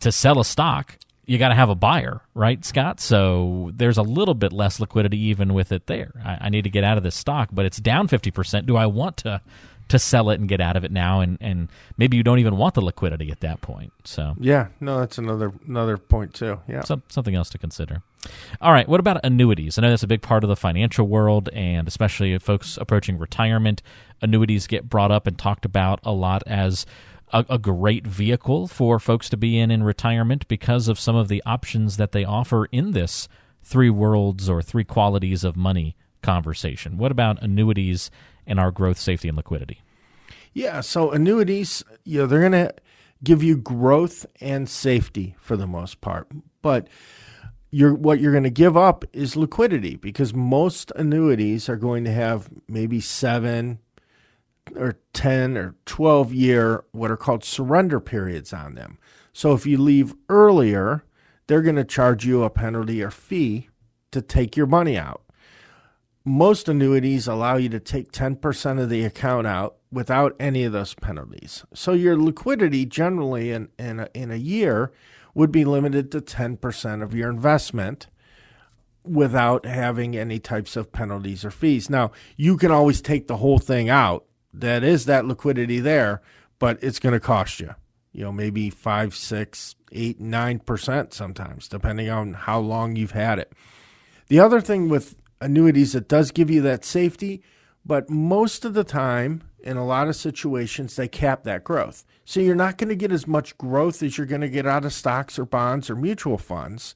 to 0.00 0.10
sell 0.10 0.40
a 0.40 0.44
stock 0.44 0.98
you 1.26 1.38
got 1.38 1.48
to 1.48 1.54
have 1.54 1.68
a 1.68 1.74
buyer, 1.74 2.20
right, 2.34 2.64
Scott? 2.64 3.00
So 3.00 3.70
there's 3.74 3.98
a 3.98 4.02
little 4.02 4.34
bit 4.34 4.52
less 4.52 4.78
liquidity 4.80 5.18
even 5.18 5.54
with 5.54 5.72
it 5.72 5.86
there. 5.86 6.12
I, 6.24 6.46
I, 6.46 6.48
need 6.48 6.64
to 6.64 6.70
get 6.70 6.84
out 6.84 6.98
of 6.98 7.02
this 7.02 7.14
stock, 7.14 7.48
but 7.52 7.64
it's 7.64 7.78
down 7.78 8.08
50%. 8.08 8.66
Do 8.66 8.76
I 8.76 8.86
want 8.86 9.18
to 9.18 9.40
to 9.86 9.98
sell 9.98 10.30
it 10.30 10.40
and 10.40 10.48
get 10.48 10.62
out 10.62 10.76
of 10.76 10.84
it 10.84 10.90
now? 10.90 11.20
And, 11.20 11.36
and 11.40 11.68
maybe 11.98 12.16
you 12.16 12.22
don't 12.22 12.38
even 12.38 12.56
want 12.56 12.74
the 12.74 12.80
liquidity 12.80 13.30
at 13.30 13.40
that 13.40 13.60
point. 13.60 13.92
So 14.04 14.34
yeah, 14.38 14.68
no, 14.80 15.00
that's 15.00 15.18
another 15.18 15.52
another 15.66 15.98
point 15.98 16.34
too. 16.34 16.60
Yeah, 16.68 16.82
Some, 16.82 17.02
something 17.08 17.34
else 17.34 17.50
to 17.50 17.58
consider. 17.58 18.02
All 18.60 18.72
right, 18.72 18.88
what 18.88 19.00
about 19.00 19.24
annuities? 19.24 19.78
I 19.78 19.82
know 19.82 19.90
that's 19.90 20.02
a 20.02 20.08
big 20.08 20.22
part 20.22 20.44
of 20.44 20.48
the 20.48 20.56
financial 20.56 21.06
world, 21.06 21.48
and 21.52 21.86
especially 21.88 22.38
folks 22.38 22.76
approaching 22.76 23.18
retirement, 23.18 23.82
annuities 24.22 24.66
get 24.66 24.88
brought 24.88 25.10
up 25.10 25.26
and 25.26 25.38
talked 25.38 25.64
about 25.64 26.00
a 26.04 26.12
lot 26.12 26.42
as 26.46 26.86
a, 27.32 27.44
a, 27.50 27.58
great 27.58 28.06
vehicle 28.06 28.68
for 28.68 29.00
folks 29.00 29.28
to 29.30 29.36
be 29.36 29.58
in 29.58 29.70
in 29.70 29.82
retirement 29.82 30.46
because 30.48 30.88
of 30.88 31.00
some 31.00 31.16
of 31.16 31.28
the 31.28 31.42
options 31.44 31.96
that 31.96 32.12
they 32.12 32.24
offer 32.24 32.66
in 32.66 32.92
this 32.92 33.28
three 33.62 33.90
worlds 33.90 34.48
or 34.48 34.62
three 34.62 34.84
qualities 34.84 35.42
of 35.42 35.56
money 35.56 35.96
conversation. 36.22 36.96
What 36.96 37.10
about 37.10 37.42
annuities 37.42 38.10
and 38.46 38.60
our 38.60 38.70
growth, 38.70 38.98
safety, 38.98 39.28
and 39.28 39.36
liquidity? 39.36 39.80
Yeah, 40.52 40.80
so 40.80 41.10
annuities, 41.10 41.82
you 42.04 42.20
know, 42.20 42.26
they're 42.26 42.40
going 42.40 42.52
to 42.52 42.74
give 43.22 43.42
you 43.42 43.56
growth 43.56 44.26
and 44.40 44.68
safety 44.68 45.34
for 45.40 45.56
the 45.56 45.66
most 45.66 46.00
part, 46.00 46.28
but 46.62 46.88
you're 47.74 47.92
what 47.92 48.20
you're 48.20 48.30
going 48.30 48.44
to 48.44 48.50
give 48.50 48.76
up 48.76 49.04
is 49.12 49.34
liquidity 49.34 49.96
because 49.96 50.32
most 50.32 50.92
annuities 50.94 51.68
are 51.68 51.76
going 51.76 52.04
to 52.04 52.12
have 52.12 52.48
maybe 52.68 53.00
seven 53.00 53.80
or 54.76 55.00
10 55.12 55.56
or 55.56 55.74
12 55.84 56.32
year 56.32 56.84
what 56.92 57.10
are 57.10 57.16
called 57.16 57.42
surrender 57.42 57.98
periods 57.98 58.52
on 58.52 58.76
them. 58.76 58.96
So 59.32 59.54
if 59.54 59.66
you 59.66 59.76
leave 59.76 60.14
earlier, 60.28 61.02
they're 61.48 61.62
going 61.62 61.74
to 61.74 61.84
charge 61.84 62.24
you 62.24 62.44
a 62.44 62.50
penalty 62.50 63.02
or 63.02 63.10
fee 63.10 63.68
to 64.12 64.22
take 64.22 64.56
your 64.56 64.68
money 64.68 64.96
out. 64.96 65.22
Most 66.24 66.68
annuities 66.68 67.26
allow 67.26 67.56
you 67.56 67.68
to 67.70 67.80
take 67.80 68.12
10% 68.12 68.80
of 68.80 68.88
the 68.88 69.04
account 69.04 69.48
out 69.48 69.78
without 69.90 70.36
any 70.38 70.62
of 70.62 70.72
those 70.72 70.94
penalties. 70.94 71.64
So 71.74 71.92
your 71.92 72.16
liquidity 72.16 72.86
generally 72.86 73.50
in, 73.50 73.68
in, 73.80 73.98
a, 73.98 74.08
in 74.14 74.30
a 74.30 74.36
year 74.36 74.92
would 75.34 75.52
be 75.52 75.64
limited 75.64 76.10
to 76.12 76.20
10% 76.20 77.02
of 77.02 77.14
your 77.14 77.28
investment 77.28 78.06
without 79.04 79.66
having 79.66 80.16
any 80.16 80.38
types 80.38 80.76
of 80.76 80.92
penalties 80.92 81.44
or 81.44 81.50
fees. 81.50 81.90
Now, 81.90 82.12
you 82.36 82.56
can 82.56 82.70
always 82.70 83.02
take 83.02 83.26
the 83.26 83.36
whole 83.36 83.58
thing 83.58 83.88
out 83.88 84.24
that 84.52 84.82
is 84.82 85.04
that 85.06 85.26
liquidity 85.26 85.80
there, 85.80 86.22
but 86.58 86.78
it's 86.82 86.98
going 86.98 87.12
to 87.12 87.20
cost 87.20 87.60
you. 87.60 87.74
You 88.12 88.24
know, 88.24 88.32
maybe 88.32 88.70
five, 88.70 89.14
six, 89.14 89.74
eight, 89.92 90.20
nine 90.20 90.60
percent 90.60 91.12
sometimes, 91.12 91.68
depending 91.68 92.08
on 92.08 92.32
how 92.32 92.60
long 92.60 92.96
you've 92.96 93.10
had 93.10 93.38
it. 93.38 93.52
The 94.28 94.40
other 94.40 94.60
thing 94.60 94.88
with 94.88 95.16
annuities, 95.40 95.94
it 95.94 96.08
does 96.08 96.30
give 96.30 96.50
you 96.50 96.62
that 96.62 96.84
safety, 96.84 97.42
but 97.84 98.08
most 98.08 98.64
of 98.64 98.72
the 98.72 98.84
time, 98.84 99.42
in 99.64 99.78
a 99.78 99.84
lot 99.84 100.08
of 100.08 100.14
situations, 100.14 100.94
they 100.94 101.08
cap 101.08 101.42
that 101.44 101.64
growth. 101.64 102.04
So 102.24 102.38
you're 102.38 102.54
not 102.54 102.76
going 102.76 102.90
to 102.90 102.96
get 102.96 103.10
as 103.10 103.26
much 103.26 103.56
growth 103.56 104.02
as 104.02 104.18
you're 104.18 104.26
going 104.26 104.42
to 104.42 104.48
get 104.48 104.66
out 104.66 104.84
of 104.84 104.92
stocks 104.92 105.38
or 105.38 105.46
bonds 105.46 105.88
or 105.88 105.96
mutual 105.96 106.36
funds. 106.36 106.94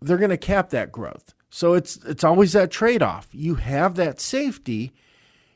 They're 0.00 0.18
going 0.18 0.30
to 0.30 0.36
cap 0.36 0.70
that 0.70 0.92
growth. 0.92 1.34
So 1.48 1.72
it's 1.74 1.96
it's 2.04 2.22
always 2.22 2.52
that 2.52 2.70
trade-off. 2.70 3.28
You 3.32 3.56
have 3.56 3.96
that 3.96 4.20
safety, 4.20 4.92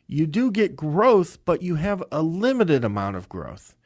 you 0.06 0.26
do 0.26 0.50
get 0.50 0.76
growth, 0.76 1.38
but 1.44 1.62
you 1.62 1.76
have 1.76 2.02
a 2.10 2.22
limited 2.22 2.84
amount 2.84 3.16
of 3.16 3.28
growth. 3.28 3.76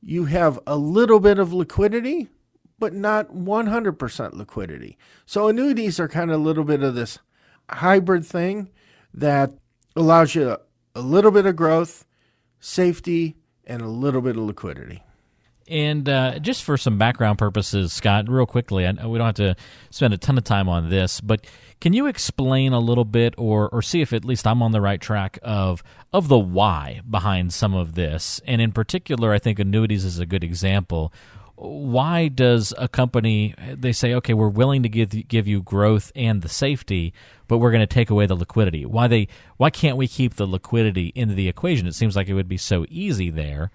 You 0.00 0.24
have 0.24 0.58
a 0.66 0.76
little 0.76 1.20
bit 1.20 1.38
of 1.38 1.52
liquidity, 1.52 2.28
but 2.78 2.94
not 2.94 3.34
100% 3.34 4.32
liquidity. 4.32 4.98
So 5.24 5.48
annuities 5.48 6.00
are 6.00 6.08
kind 6.08 6.30
of 6.30 6.40
a 6.40 6.42
little 6.42 6.64
bit 6.64 6.82
of 6.82 6.94
this 6.94 7.18
hybrid 7.70 8.26
thing 8.26 8.70
that 9.14 9.52
allows 9.94 10.34
you 10.34 10.58
a 10.94 11.00
little 11.00 11.30
bit 11.30 11.46
of 11.46 11.56
growth, 11.56 12.04
safety, 12.60 13.36
and 13.66 13.82
a 13.82 13.88
little 13.88 14.20
bit 14.20 14.36
of 14.36 14.42
liquidity. 14.42 15.02
And 15.66 16.08
uh, 16.08 16.38
just 16.40 16.62
for 16.62 16.76
some 16.76 16.98
background 16.98 17.38
purposes, 17.38 17.92
Scott, 17.92 18.28
real 18.28 18.44
quickly, 18.44 18.86
I, 18.86 18.92
we 19.06 19.16
don't 19.16 19.26
have 19.26 19.34
to 19.36 19.56
spend 19.90 20.12
a 20.12 20.18
ton 20.18 20.36
of 20.36 20.44
time 20.44 20.68
on 20.68 20.90
this, 20.90 21.22
but 21.22 21.46
can 21.80 21.94
you 21.94 22.06
explain 22.06 22.72
a 22.72 22.78
little 22.78 23.04
bit, 23.04 23.34
or 23.38 23.68
or 23.70 23.82
see 23.82 24.00
if 24.00 24.12
at 24.12 24.24
least 24.24 24.46
I'm 24.46 24.62
on 24.62 24.72
the 24.72 24.80
right 24.80 25.00
track 25.00 25.38
of 25.42 25.82
of 26.12 26.28
the 26.28 26.38
why 26.38 27.00
behind 27.08 27.52
some 27.52 27.74
of 27.74 27.94
this? 27.94 28.40
And 28.46 28.60
in 28.60 28.72
particular, 28.72 29.32
I 29.32 29.38
think 29.38 29.58
annuities 29.58 30.04
is 30.04 30.18
a 30.18 30.26
good 30.26 30.44
example. 30.44 31.12
Why 31.56 32.28
does 32.28 32.74
a 32.76 32.88
company 32.88 33.54
they 33.72 33.92
say, 33.92 34.14
okay, 34.14 34.34
we're 34.34 34.48
willing 34.48 34.82
to 34.82 34.88
give 34.88 35.28
give 35.28 35.46
you 35.46 35.62
growth 35.62 36.10
and 36.16 36.42
the 36.42 36.48
safety, 36.48 37.12
but 37.46 37.58
we're 37.58 37.70
going 37.70 37.80
to 37.80 37.86
take 37.86 38.10
away 38.10 38.26
the 38.26 38.34
liquidity? 38.34 38.84
Why 38.84 39.06
they 39.06 39.28
why 39.56 39.70
can't 39.70 39.96
we 39.96 40.08
keep 40.08 40.34
the 40.34 40.46
liquidity 40.46 41.12
into 41.14 41.34
the 41.34 41.48
equation? 41.48 41.86
It 41.86 41.94
seems 41.94 42.16
like 42.16 42.28
it 42.28 42.34
would 42.34 42.48
be 42.48 42.56
so 42.56 42.86
easy 42.88 43.30
there 43.30 43.70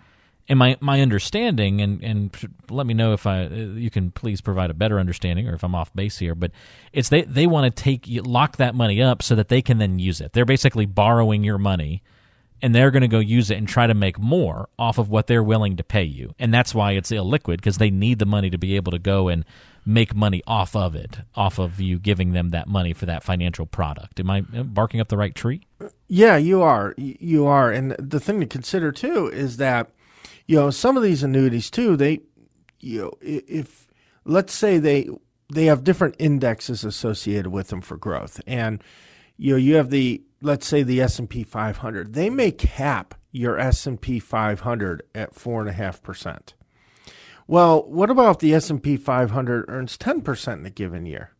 and 0.50 0.58
my 0.58 0.76
my 0.82 1.00
understanding 1.00 1.80
and 1.80 2.04
and 2.04 2.36
let 2.70 2.86
me 2.86 2.94
know 2.94 3.14
if 3.14 3.26
I 3.28 3.46
you 3.46 3.90
can 3.90 4.12
please 4.12 4.42
provide 4.42 4.72
a 4.72 4.74
better 4.74 5.00
understanding 5.00 5.48
or 5.48 5.54
if 5.54 5.64
I'm 5.64 5.76
off 5.76 5.94
base 5.94 6.18
here 6.18 6.36
but 6.36 6.52
it's 6.92 7.10
they 7.10 7.22
they 7.22 7.48
want 7.48 7.74
to 7.74 7.84
take 7.84 8.06
lock 8.26 8.58
that 8.58 8.76
money 8.76 9.02
up 9.02 9.22
so 9.22 9.36
that 9.36 9.48
they 9.48 9.62
can 9.62 9.78
then 9.78 10.00
use 10.00 10.20
it 10.20 10.34
they're 10.34 10.46
basically 10.46 10.88
borrowing 10.88 11.44
your 11.44 11.60
money 11.60 12.02
and 12.62 12.74
they're 12.74 12.92
going 12.92 13.02
to 13.02 13.08
go 13.08 13.20
use 13.20 13.50
it 13.50 13.58
and 13.58 13.68
try 13.68 13.88
to 13.88 13.94
make 13.94 14.20
more 14.20 14.70
off 14.78 14.98
of 14.98 15.10
what 15.10 15.28
they're 15.28 15.44
willing 15.44 15.78
to 15.78 15.84
pay 15.84 16.04
you. 16.04 16.34
And 16.40 16.54
that's 16.54 16.74
why 16.76 16.94
it's 16.94 17.12
illiquid 17.12 17.58
because 17.58 17.78
they 17.78 17.90
need 17.90 18.20
the 18.20 18.26
money 18.26 18.50
to 18.50 18.58
be 18.58 18.76
able 18.76 18.92
to 18.92 19.00
go 19.00 19.28
and 19.28 19.46
make 19.86 20.16
money 20.16 20.42
off 20.46 20.76
of 20.76 20.96
it, 20.96 21.20
off 21.36 21.60
of 21.60 21.80
you 21.80 22.00
giving 22.00 22.34
them 22.34 22.50
that 22.50 22.68
money 22.68 22.94
for 22.94 23.06
that 23.06 23.24
financial 23.24 23.66
product. 23.66 24.20
Am 24.20 24.30
I 24.30 24.42
barking 24.42 25.00
up 25.00 25.08
the 25.08 25.18
right 25.18 25.34
tree? 25.34 25.66
Yeah, 26.08 26.38
you 26.38 26.62
are. 26.62 26.94
You 26.98 27.48
are. 27.48 27.72
And 27.72 27.96
the 27.98 28.20
thing 28.20 28.40
to 28.40 28.46
consider 28.46 28.92
too 28.92 29.28
is 29.28 29.58
that 29.58 29.90
you 30.46 30.58
know 30.58 30.70
some 30.70 30.98
of 30.98 31.04
these 31.04 31.24
annuities 31.24 31.70
too, 31.70 31.96
they 31.96 32.22
you 32.80 33.02
know 33.02 33.14
if 33.22 33.88
let's 34.26 34.54
say 34.54 34.78
they 34.78 35.10
they 35.52 35.66
have 35.66 35.84
different 35.84 36.16
indexes 36.20 36.84
associated 36.84 37.48
with 37.48 37.70
them 37.70 37.82
for 37.82 37.98
growth. 37.98 38.42
And 38.46 38.84
you 39.38 39.54
know, 39.54 39.58
you 39.58 39.76
have 39.76 39.90
the 39.90 40.22
let's 40.42 40.68
say 40.68 40.84
the 40.84 41.02
S 41.02 41.20
and 41.20 41.30
P 41.30 41.44
500. 41.44 42.14
They 42.14 42.30
may 42.30 42.52
cap 42.52 43.16
your 43.32 43.60
S 43.60 43.86
and 43.86 44.00
P 44.00 44.20
500 44.20 45.04
at 45.14 45.36
four 45.36 45.62
and 45.62 45.70
a 45.70 45.74
half 45.74 46.02
percent. 46.02 46.54
Well, 47.48 47.84
what 47.84 48.10
about 48.10 48.32
if 48.32 48.40
the 48.40 48.54
S 48.54 48.70
and 48.70 48.82
P 48.82 48.98
500 48.98 49.66
earns 49.68 49.98
10 49.98 50.22
percent 50.22 50.62
in 50.62 50.66
a 50.66 50.72
given 50.72 51.06
year? 51.06 51.32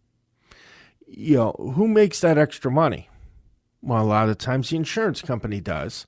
You 1.08 1.38
know, 1.38 1.74
who 1.76 1.88
makes 1.88 2.22
that 2.22 2.38
extra 2.38 2.72
money? 2.72 3.10
Well, 3.82 4.04
a 4.04 4.06
lot 4.06 4.30
of 4.30 4.38
times 4.38 4.70
the 4.70 4.76
insurance 4.76 5.22
company 5.22 5.62
does. 5.62 6.06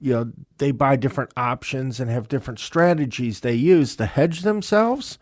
You 0.00 0.12
know, 0.12 0.32
they 0.58 0.70
buy 0.70 0.96
different 0.96 1.32
options 1.36 1.98
and 1.98 2.10
have 2.10 2.28
different 2.28 2.60
strategies 2.60 3.40
they 3.40 3.54
use 3.54 3.96
to 3.96 4.06
hedge 4.06 4.42
themselves 4.42 5.18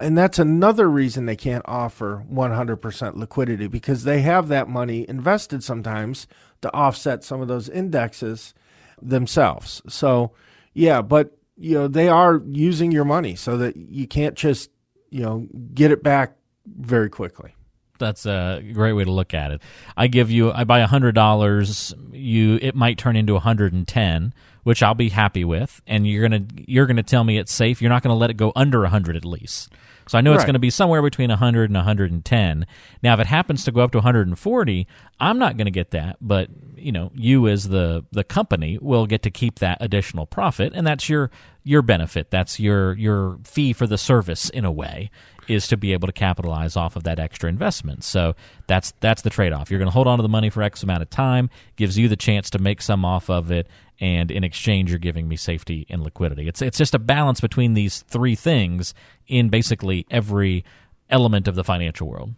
and 0.00 0.16
that's 0.16 0.38
another 0.38 0.88
reason 0.88 1.26
they 1.26 1.36
can't 1.36 1.64
offer 1.66 2.24
100% 2.30 3.16
liquidity 3.16 3.66
because 3.66 4.04
they 4.04 4.20
have 4.22 4.48
that 4.48 4.68
money 4.68 5.06
invested 5.08 5.62
sometimes 5.62 6.26
to 6.62 6.72
offset 6.72 7.24
some 7.24 7.40
of 7.40 7.48
those 7.48 7.68
indexes 7.68 8.54
themselves. 9.00 9.82
So, 9.88 10.32
yeah, 10.72 11.02
but 11.02 11.36
you 11.56 11.74
know, 11.74 11.88
they 11.88 12.08
are 12.08 12.42
using 12.46 12.90
your 12.90 13.04
money 13.04 13.36
so 13.36 13.56
that 13.58 13.76
you 13.76 14.06
can't 14.06 14.34
just, 14.34 14.70
you 15.10 15.20
know, 15.20 15.46
get 15.72 15.90
it 15.90 16.02
back 16.02 16.36
very 16.66 17.10
quickly 17.10 17.54
that's 17.98 18.26
a 18.26 18.62
great 18.72 18.92
way 18.92 19.04
to 19.04 19.10
look 19.10 19.34
at 19.34 19.50
it. 19.50 19.62
I 19.96 20.06
give 20.08 20.30
you, 20.30 20.52
I 20.52 20.64
buy 20.64 20.80
a 20.80 20.86
hundred 20.86 21.14
dollars. 21.14 21.94
You, 22.12 22.58
it 22.60 22.74
might 22.74 22.98
turn 22.98 23.16
into 23.16 23.36
a 23.36 23.40
hundred 23.40 23.72
and 23.72 23.86
ten, 23.86 24.34
which 24.64 24.82
I'll 24.82 24.94
be 24.94 25.08
happy 25.08 25.44
with. 25.44 25.80
And 25.86 26.06
you're 26.06 26.28
gonna, 26.28 26.46
you're 26.66 26.86
gonna 26.86 27.02
tell 27.02 27.24
me 27.24 27.38
it's 27.38 27.52
safe. 27.52 27.80
You're 27.80 27.90
not 27.90 28.02
gonna 28.02 28.16
let 28.16 28.30
it 28.30 28.36
go 28.36 28.52
under 28.56 28.84
hundred 28.86 29.16
at 29.16 29.24
least. 29.24 29.72
So 30.08 30.18
I 30.18 30.20
know 30.20 30.30
right. 30.30 30.36
it's 30.36 30.44
going 30.44 30.54
to 30.54 30.60
be 30.60 30.70
somewhere 30.70 31.02
between 31.02 31.30
100 31.30 31.70
and 31.70 31.76
110. 31.76 32.66
Now, 33.02 33.14
if 33.14 33.20
it 33.20 33.26
happens 33.26 33.64
to 33.64 33.72
go 33.72 33.80
up 33.80 33.92
to 33.92 33.98
140, 33.98 34.86
I'm 35.20 35.38
not 35.38 35.56
going 35.56 35.64
to 35.64 35.70
get 35.70 35.92
that, 35.92 36.16
but 36.20 36.50
you 36.76 36.92
know, 36.92 37.10
you 37.14 37.48
as 37.48 37.68
the 37.68 38.04
the 38.12 38.24
company 38.24 38.78
will 38.80 39.06
get 39.06 39.22
to 39.22 39.30
keep 39.30 39.60
that 39.60 39.78
additional 39.80 40.26
profit, 40.26 40.72
and 40.74 40.86
that's 40.86 41.08
your 41.08 41.30
your 41.62 41.80
benefit. 41.80 42.30
That's 42.30 42.60
your 42.60 42.92
your 42.94 43.38
fee 43.44 43.72
for 43.72 43.86
the 43.86 43.96
service 43.96 44.50
in 44.50 44.64
a 44.64 44.72
way 44.72 45.10
is 45.48 45.68
to 45.68 45.76
be 45.76 45.92
able 45.92 46.06
to 46.06 46.12
capitalize 46.12 46.76
off 46.76 46.96
of 46.96 47.04
that 47.04 47.18
extra 47.18 47.48
investment. 47.48 48.04
So 48.04 48.34
that's 48.66 48.92
that's 49.00 49.22
the 49.22 49.30
trade 49.30 49.52
off. 49.52 49.70
You're 49.70 49.78
going 49.78 49.88
to 49.88 49.92
hold 49.92 50.06
on 50.06 50.18
to 50.18 50.22
the 50.22 50.28
money 50.28 50.50
for 50.50 50.62
X 50.62 50.82
amount 50.82 51.02
of 51.02 51.10
time, 51.10 51.48
gives 51.76 51.98
you 51.98 52.08
the 52.08 52.16
chance 52.16 52.50
to 52.50 52.58
make 52.58 52.82
some 52.82 53.04
off 53.04 53.30
of 53.30 53.50
it, 53.50 53.68
and 54.00 54.30
in 54.30 54.44
exchange 54.44 54.90
you're 54.90 54.98
giving 54.98 55.28
me 55.28 55.36
safety 55.36 55.86
and 55.88 56.02
liquidity. 56.02 56.48
It's 56.48 56.62
it's 56.62 56.78
just 56.78 56.94
a 56.94 56.98
balance 56.98 57.40
between 57.40 57.74
these 57.74 58.02
three 58.02 58.34
things 58.34 58.94
in 59.26 59.48
basically 59.48 60.06
every 60.10 60.64
element 61.10 61.48
of 61.48 61.54
the 61.54 61.64
financial 61.64 62.08
world. 62.08 62.34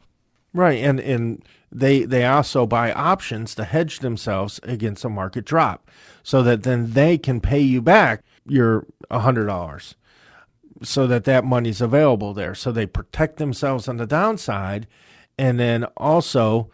Right, 0.53 0.83
and 0.83 0.99
and 1.01 1.45
they 1.71 2.05
they 2.05 2.25
also 2.25 2.67
buy 2.67 2.93
options 2.93 3.55
to 3.57 3.65
hedge 3.65 3.99
themselves 3.99 4.61
against 4.63 5.05
a 5.05 5.09
market 5.09 5.45
drop, 5.45 5.91
so 6.23 6.43
that 6.43 6.63
then 6.63 6.93
they 6.93 7.19
can 7.19 7.41
pay 7.41 7.61
you 7.61 7.83
back 7.83 8.23
your 8.47 8.87
hundred 9.11 9.47
dollars 9.47 9.97
so 10.83 11.07
that 11.07 11.25
that 11.25 11.45
money's 11.45 11.81
available 11.81 12.35
there. 12.35 12.55
So 12.55 12.73
they 12.73 12.87
protect 12.87 13.37
themselves 13.37 13.89
on 13.89 13.97
the 13.97 14.07
downside, 14.07 14.87
and 15.39 15.59
then 15.59 15.85
also, 15.97 16.71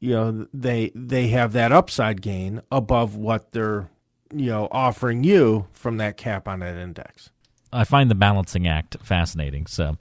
you 0.00 0.10
know, 0.10 0.46
they 0.52 0.92
they 0.94 1.28
have 1.28 1.52
that 1.52 1.72
upside 1.72 2.22
gain 2.22 2.62
above 2.70 3.16
what 3.16 3.52
they're 3.52 3.88
you 4.34 4.46
know 4.46 4.68
offering 4.70 5.24
you 5.24 5.66
from 5.72 5.98
that 5.98 6.16
cap 6.16 6.48
on 6.48 6.60
that 6.60 6.76
index. 6.76 7.30
I 7.72 7.84
find 7.84 8.10
the 8.10 8.14
balancing 8.14 8.68
act 8.68 8.96
fascinating. 9.02 9.66
So 9.66 9.96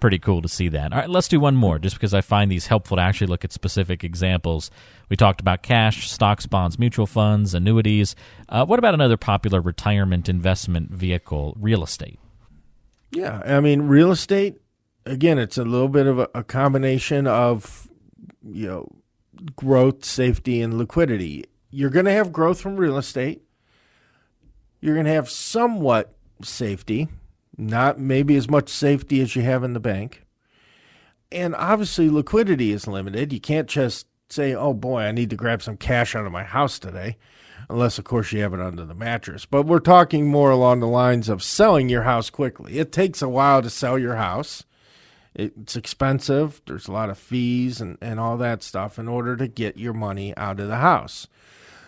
pretty 0.00 0.18
cool 0.18 0.40
to 0.42 0.48
see 0.48 0.68
that. 0.68 0.92
All 0.92 0.98
right, 0.98 1.10
let's 1.10 1.28
do 1.28 1.38
one 1.38 1.54
more 1.54 1.78
just 1.78 1.96
because 1.96 2.14
I 2.14 2.22
find 2.22 2.50
these 2.50 2.66
helpful 2.66 2.96
to 2.96 3.02
actually 3.02 3.26
look 3.26 3.44
at 3.44 3.52
specific 3.52 4.02
examples. 4.02 4.70
We 5.10 5.16
talked 5.16 5.40
about 5.40 5.62
cash, 5.62 6.10
stocks, 6.10 6.46
bonds, 6.46 6.78
mutual 6.78 7.06
funds, 7.06 7.52
annuities. 7.52 8.16
Uh, 8.48 8.64
what 8.64 8.78
about 8.78 8.94
another 8.94 9.18
popular 9.18 9.60
retirement 9.60 10.28
investment 10.28 10.90
vehicle, 10.90 11.54
real 11.60 11.84
estate? 11.84 12.18
Yeah, 13.12 13.42
I 13.44 13.60
mean, 13.60 13.82
real 13.82 14.10
estate. 14.10 14.60
Again, 15.04 15.38
it's 15.38 15.58
a 15.58 15.64
little 15.64 15.88
bit 15.88 16.06
of 16.06 16.18
a, 16.18 16.28
a 16.34 16.44
combination 16.44 17.26
of 17.26 17.88
you 18.42 18.66
know 18.66 18.88
growth, 19.56 20.04
safety, 20.04 20.62
and 20.62 20.78
liquidity. 20.78 21.44
You're 21.70 21.90
going 21.90 22.06
to 22.06 22.12
have 22.12 22.32
growth 22.32 22.60
from 22.60 22.76
real 22.76 22.98
estate. 22.98 23.42
You're 24.80 24.94
going 24.94 25.06
to 25.06 25.12
have 25.12 25.30
somewhat 25.30 26.14
safety, 26.42 27.08
not 27.56 27.98
maybe 27.98 28.36
as 28.36 28.48
much 28.48 28.68
safety 28.68 29.20
as 29.20 29.36
you 29.36 29.42
have 29.42 29.62
in 29.64 29.74
the 29.74 29.80
bank. 29.80 30.24
And 31.32 31.54
obviously, 31.54 32.08
liquidity 32.08 32.72
is 32.72 32.86
limited. 32.86 33.32
You 33.32 33.40
can't 33.40 33.68
just 33.68 34.06
say, 34.30 34.54
oh 34.54 34.74
boy, 34.74 35.02
I 35.02 35.12
need 35.12 35.30
to 35.30 35.36
grab 35.36 35.62
some 35.62 35.76
cash 35.76 36.14
out 36.14 36.26
of 36.26 36.32
my 36.32 36.44
house 36.44 36.78
today 36.78 37.16
unless, 37.68 37.98
of 37.98 38.04
course, 38.04 38.32
you 38.32 38.42
have 38.42 38.52
it 38.52 38.60
under 38.60 38.84
the 38.84 38.94
mattress. 38.94 39.46
But 39.46 39.66
we're 39.66 39.78
talking 39.78 40.28
more 40.28 40.50
along 40.50 40.80
the 40.80 40.88
lines 40.88 41.28
of 41.28 41.42
selling 41.42 41.88
your 41.88 42.02
house 42.02 42.28
quickly. 42.28 42.78
It 42.78 42.92
takes 42.92 43.22
a 43.22 43.28
while 43.28 43.62
to 43.62 43.70
sell 43.70 43.98
your 43.98 44.16
house. 44.16 44.64
It's 45.34 45.76
expensive. 45.76 46.60
There's 46.66 46.88
a 46.88 46.92
lot 46.92 47.10
of 47.10 47.18
fees 47.18 47.80
and, 47.80 47.96
and 48.00 48.18
all 48.18 48.36
that 48.38 48.64
stuff 48.64 48.98
in 48.98 49.06
order 49.06 49.36
to 49.36 49.46
get 49.46 49.78
your 49.78 49.92
money 49.92 50.36
out 50.36 50.58
of 50.58 50.66
the 50.66 50.78
house. 50.78 51.28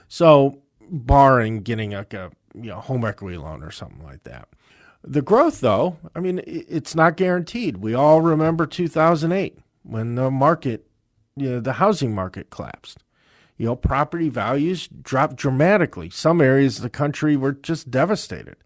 So, 0.09 0.62
barring 0.88 1.62
getting 1.62 1.90
like 1.90 2.14
a 2.14 2.31
you 2.54 2.70
know 2.70 2.80
home 2.80 3.04
equity 3.04 3.36
loan 3.36 3.62
or 3.62 3.70
something 3.70 4.02
like 4.02 4.24
that. 4.24 4.48
The 5.04 5.22
growth, 5.22 5.60
though, 5.60 5.98
I 6.14 6.20
mean, 6.20 6.42
it's 6.46 6.94
not 6.94 7.16
guaranteed. 7.16 7.78
We 7.78 7.92
all 7.92 8.20
remember 8.20 8.66
2008 8.66 9.58
when 9.82 10.14
the 10.14 10.30
market, 10.30 10.86
you 11.36 11.50
know, 11.50 11.60
the 11.60 11.74
housing 11.74 12.14
market 12.14 12.50
collapsed 12.50 13.02
you 13.62 13.66
know, 13.66 13.76
property 13.76 14.28
values 14.28 14.88
dropped 14.88 15.36
dramatically. 15.36 16.10
Some 16.10 16.40
areas 16.40 16.78
of 16.78 16.82
the 16.82 16.90
country 16.90 17.36
were 17.36 17.52
just 17.52 17.92
devastated. 17.92 18.56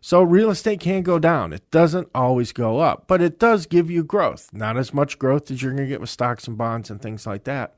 So 0.00 0.22
real 0.22 0.50
estate 0.50 0.78
can 0.78 1.02
go 1.02 1.18
down. 1.18 1.52
It 1.52 1.68
doesn't 1.72 2.08
always 2.14 2.52
go 2.52 2.78
up, 2.78 3.08
but 3.08 3.20
it 3.20 3.40
does 3.40 3.66
give 3.66 3.90
you 3.90 4.04
growth. 4.04 4.50
Not 4.52 4.76
as 4.76 4.94
much 4.94 5.18
growth 5.18 5.50
as 5.50 5.60
you're 5.60 5.72
going 5.72 5.82
to 5.82 5.88
get 5.88 6.00
with 6.00 6.10
stocks 6.10 6.46
and 6.46 6.56
bonds 6.56 6.88
and 6.88 7.02
things 7.02 7.26
like 7.26 7.44
that. 7.44 7.74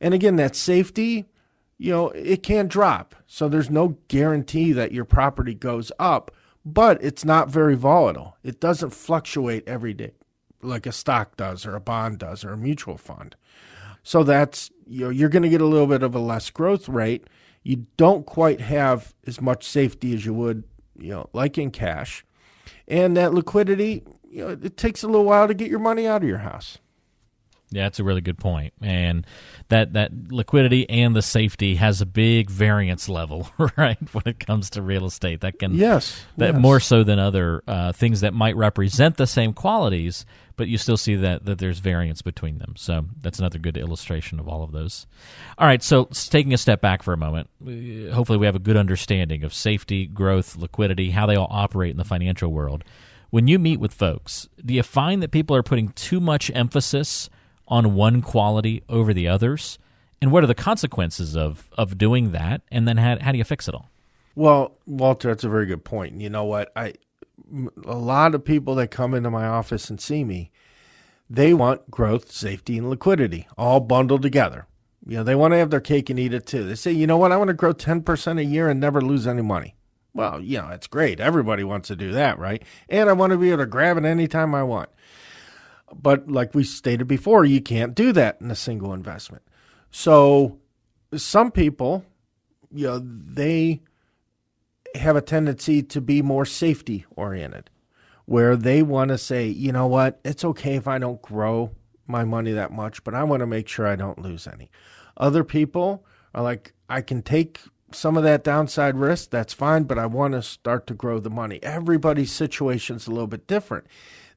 And 0.00 0.12
again, 0.12 0.34
that 0.34 0.56
safety, 0.56 1.26
you 1.78 1.90
know, 1.90 2.10
it 2.10 2.42
can 2.42 2.68
drop. 2.68 3.14
So 3.26 3.48
there's 3.48 3.70
no 3.70 3.96
guarantee 4.08 4.72
that 4.72 4.92
your 4.92 5.04
property 5.04 5.54
goes 5.54 5.90
up, 5.98 6.30
but 6.64 7.02
it's 7.02 7.24
not 7.24 7.48
very 7.48 7.74
volatile. 7.74 8.36
It 8.42 8.60
doesn't 8.60 8.90
fluctuate 8.90 9.64
every 9.66 9.94
day 9.94 10.12
like 10.64 10.86
a 10.86 10.92
stock 10.92 11.36
does 11.36 11.66
or 11.66 11.74
a 11.76 11.80
bond 11.80 12.18
does 12.18 12.44
or 12.44 12.52
a 12.52 12.56
mutual 12.56 12.96
fund. 12.96 13.36
So 14.02 14.22
that's 14.22 14.70
you 14.86 15.04
know, 15.04 15.10
you're 15.10 15.28
going 15.28 15.42
to 15.42 15.48
get 15.48 15.60
a 15.60 15.66
little 15.66 15.86
bit 15.86 16.02
of 16.02 16.14
a 16.14 16.18
less 16.18 16.50
growth 16.50 16.88
rate. 16.88 17.26
You 17.62 17.86
don't 17.96 18.26
quite 18.26 18.60
have 18.60 19.14
as 19.26 19.40
much 19.40 19.66
safety 19.66 20.14
as 20.14 20.26
you 20.26 20.34
would, 20.34 20.64
you 20.98 21.10
know, 21.10 21.30
like 21.32 21.56
in 21.56 21.70
cash. 21.70 22.24
And 22.86 23.16
that 23.16 23.32
liquidity, 23.32 24.04
you 24.28 24.44
know, 24.44 24.48
it 24.50 24.76
takes 24.76 25.02
a 25.02 25.06
little 25.06 25.24
while 25.24 25.48
to 25.48 25.54
get 25.54 25.70
your 25.70 25.78
money 25.78 26.06
out 26.06 26.22
of 26.22 26.28
your 26.28 26.38
house. 26.38 26.78
Yeah, 27.74 27.82
that's 27.82 27.98
a 27.98 28.04
really 28.04 28.20
good 28.20 28.38
point. 28.38 28.72
And 28.80 29.26
that 29.68 29.94
that 29.94 30.12
liquidity 30.30 30.88
and 30.88 31.16
the 31.16 31.22
safety 31.22 31.74
has 31.74 32.00
a 32.00 32.06
big 32.06 32.48
variance 32.48 33.08
level, 33.08 33.48
right? 33.76 33.98
When 34.12 34.22
it 34.26 34.38
comes 34.38 34.70
to 34.70 34.82
real 34.82 35.06
estate, 35.06 35.40
that 35.40 35.58
can 35.58 35.74
yes, 35.74 36.24
that 36.36 36.52
yes. 36.52 36.62
more 36.62 36.78
so 36.78 37.02
than 37.02 37.18
other 37.18 37.64
uh, 37.66 37.92
things 37.92 38.20
that 38.20 38.32
might 38.32 38.56
represent 38.56 39.16
the 39.16 39.26
same 39.26 39.52
qualities, 39.52 40.24
but 40.54 40.68
you 40.68 40.78
still 40.78 40.96
see 40.96 41.16
that 41.16 41.46
that 41.46 41.58
there's 41.58 41.80
variance 41.80 42.22
between 42.22 42.58
them. 42.58 42.74
So 42.76 43.06
that's 43.20 43.40
another 43.40 43.58
good 43.58 43.76
illustration 43.76 44.38
of 44.38 44.46
all 44.46 44.62
of 44.62 44.70
those. 44.70 45.08
All 45.58 45.66
right, 45.66 45.82
so 45.82 46.04
taking 46.04 46.54
a 46.54 46.58
step 46.58 46.80
back 46.80 47.02
for 47.02 47.12
a 47.12 47.16
moment, 47.16 47.50
hopefully 48.12 48.38
we 48.38 48.46
have 48.46 48.56
a 48.56 48.60
good 48.60 48.76
understanding 48.76 49.42
of 49.42 49.52
safety, 49.52 50.06
growth, 50.06 50.56
liquidity, 50.56 51.10
how 51.10 51.26
they 51.26 51.34
all 51.34 51.48
operate 51.50 51.90
in 51.90 51.96
the 51.96 52.04
financial 52.04 52.52
world. 52.52 52.84
When 53.30 53.48
you 53.48 53.58
meet 53.58 53.80
with 53.80 53.92
folks, 53.92 54.48
do 54.64 54.74
you 54.74 54.84
find 54.84 55.20
that 55.24 55.32
people 55.32 55.56
are 55.56 55.64
putting 55.64 55.88
too 55.88 56.20
much 56.20 56.52
emphasis 56.54 57.28
on 57.68 57.94
one 57.94 58.22
quality 58.22 58.82
over 58.88 59.14
the 59.14 59.28
others? 59.28 59.78
And 60.20 60.32
what 60.32 60.42
are 60.42 60.46
the 60.46 60.54
consequences 60.54 61.36
of, 61.36 61.68
of 61.76 61.98
doing 61.98 62.32
that? 62.32 62.62
And 62.70 62.88
then 62.88 62.96
how, 62.96 63.18
how 63.20 63.32
do 63.32 63.38
you 63.38 63.44
fix 63.44 63.68
it 63.68 63.74
all? 63.74 63.90
Well, 64.34 64.76
Walter, 64.86 65.28
that's 65.28 65.44
a 65.44 65.48
very 65.48 65.66
good 65.66 65.84
point. 65.84 66.20
You 66.20 66.30
know 66.30 66.44
what? 66.44 66.72
I 66.74 66.94
a 67.84 67.96
lot 67.96 68.34
of 68.34 68.44
people 68.44 68.74
that 68.76 68.90
come 68.90 69.14
into 69.14 69.30
my 69.30 69.46
office 69.46 69.90
and 69.90 70.00
see 70.00 70.24
me, 70.24 70.50
they 71.28 71.54
want 71.54 71.90
growth, 71.90 72.30
safety, 72.30 72.78
and 72.78 72.88
liquidity 72.88 73.46
all 73.56 73.80
bundled 73.80 74.22
together. 74.22 74.66
You 75.06 75.18
know, 75.18 75.24
they 75.24 75.34
want 75.34 75.52
to 75.52 75.58
have 75.58 75.70
their 75.70 75.80
cake 75.80 76.08
and 76.10 76.18
eat 76.18 76.32
it 76.32 76.46
too. 76.46 76.64
They 76.64 76.74
say, 76.74 76.92
you 76.92 77.06
know 77.06 77.18
what, 77.18 77.32
I 77.32 77.36
want 77.36 77.48
to 77.48 77.54
grow 77.54 77.74
10% 77.74 78.38
a 78.38 78.44
year 78.44 78.68
and 78.68 78.80
never 78.80 79.00
lose 79.00 79.26
any 79.26 79.42
money. 79.42 79.74
Well, 80.14 80.40
you 80.40 80.58
know, 80.58 80.68
it's 80.68 80.86
great. 80.86 81.20
Everybody 81.20 81.64
wants 81.64 81.88
to 81.88 81.96
do 81.96 82.12
that, 82.12 82.38
right? 82.38 82.62
And 82.88 83.10
I 83.10 83.12
want 83.12 83.32
to 83.32 83.36
be 83.36 83.50
able 83.50 83.64
to 83.64 83.66
grab 83.66 83.98
it 83.98 84.04
anytime 84.04 84.54
I 84.54 84.62
want. 84.62 84.88
But 85.92 86.30
like 86.30 86.54
we 86.54 86.64
stated 86.64 87.06
before, 87.06 87.44
you 87.44 87.60
can't 87.60 87.94
do 87.94 88.12
that 88.12 88.40
in 88.40 88.50
a 88.50 88.56
single 88.56 88.92
investment. 88.92 89.42
So 89.90 90.58
some 91.14 91.50
people, 91.50 92.04
you 92.72 92.86
know, 92.86 92.98
they 93.04 93.82
have 94.94 95.16
a 95.16 95.20
tendency 95.20 95.82
to 95.82 96.00
be 96.00 96.22
more 96.22 96.44
safety 96.44 97.04
oriented, 97.16 97.70
where 98.26 98.56
they 98.56 98.82
want 98.82 99.10
to 99.10 99.18
say, 99.18 99.46
you 99.46 99.72
know 99.72 99.86
what, 99.86 100.20
it's 100.24 100.44
okay 100.44 100.76
if 100.76 100.88
I 100.88 100.98
don't 100.98 101.20
grow 101.20 101.72
my 102.06 102.24
money 102.24 102.52
that 102.52 102.72
much, 102.72 103.04
but 103.04 103.14
I 103.14 103.24
want 103.24 103.40
to 103.40 103.46
make 103.46 103.68
sure 103.68 103.86
I 103.86 103.96
don't 103.96 104.18
lose 104.18 104.46
any. 104.46 104.70
Other 105.16 105.44
people 105.44 106.04
are 106.34 106.42
like, 106.42 106.72
I 106.88 107.00
can 107.00 107.22
take 107.22 107.60
some 107.92 108.16
of 108.16 108.24
that 108.24 108.42
downside 108.44 108.96
risk, 108.96 109.30
that's 109.30 109.52
fine, 109.52 109.84
but 109.84 109.98
I 109.98 110.06
want 110.06 110.34
to 110.34 110.42
start 110.42 110.86
to 110.88 110.94
grow 110.94 111.20
the 111.20 111.30
money. 111.30 111.60
Everybody's 111.62 112.32
situation 112.32 112.96
is 112.96 113.06
a 113.06 113.10
little 113.10 113.26
bit 113.26 113.46
different. 113.46 113.86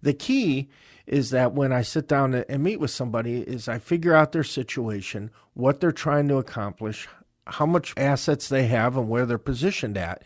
The 0.01 0.13
key 0.13 0.69
is 1.07 1.29
that 1.29 1.53
when 1.53 1.71
I 1.71 1.81
sit 1.81 2.07
down 2.07 2.35
and 2.35 2.63
meet 2.63 2.79
with 2.79 2.91
somebody 2.91 3.39
is 3.39 3.67
I 3.67 3.79
figure 3.79 4.13
out 4.13 4.33
their 4.33 4.43
situation, 4.43 5.31
what 5.53 5.79
they're 5.79 5.91
trying 5.91 6.27
to 6.27 6.37
accomplish, 6.37 7.07
how 7.47 7.65
much 7.65 7.93
assets 7.95 8.49
they 8.49 8.67
have 8.67 8.97
and 8.97 9.07
where 9.07 9.25
they're 9.25 9.37
positioned 9.37 9.97
at. 9.97 10.23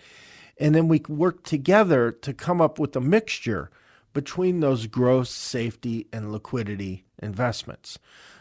And 0.59 0.73
then 0.73 0.87
we 0.87 1.01
work 1.07 1.43
together 1.43 2.11
to 2.11 2.33
come 2.33 2.59
up 2.59 2.79
with 2.79 2.95
a 2.95 3.01
mixture 3.01 3.69
between 4.13 4.59
those 4.59 4.87
growth, 4.87 5.27
safety, 5.27 6.07
and 6.11 6.31
liquidity 6.31 7.05
investments. 7.21 7.97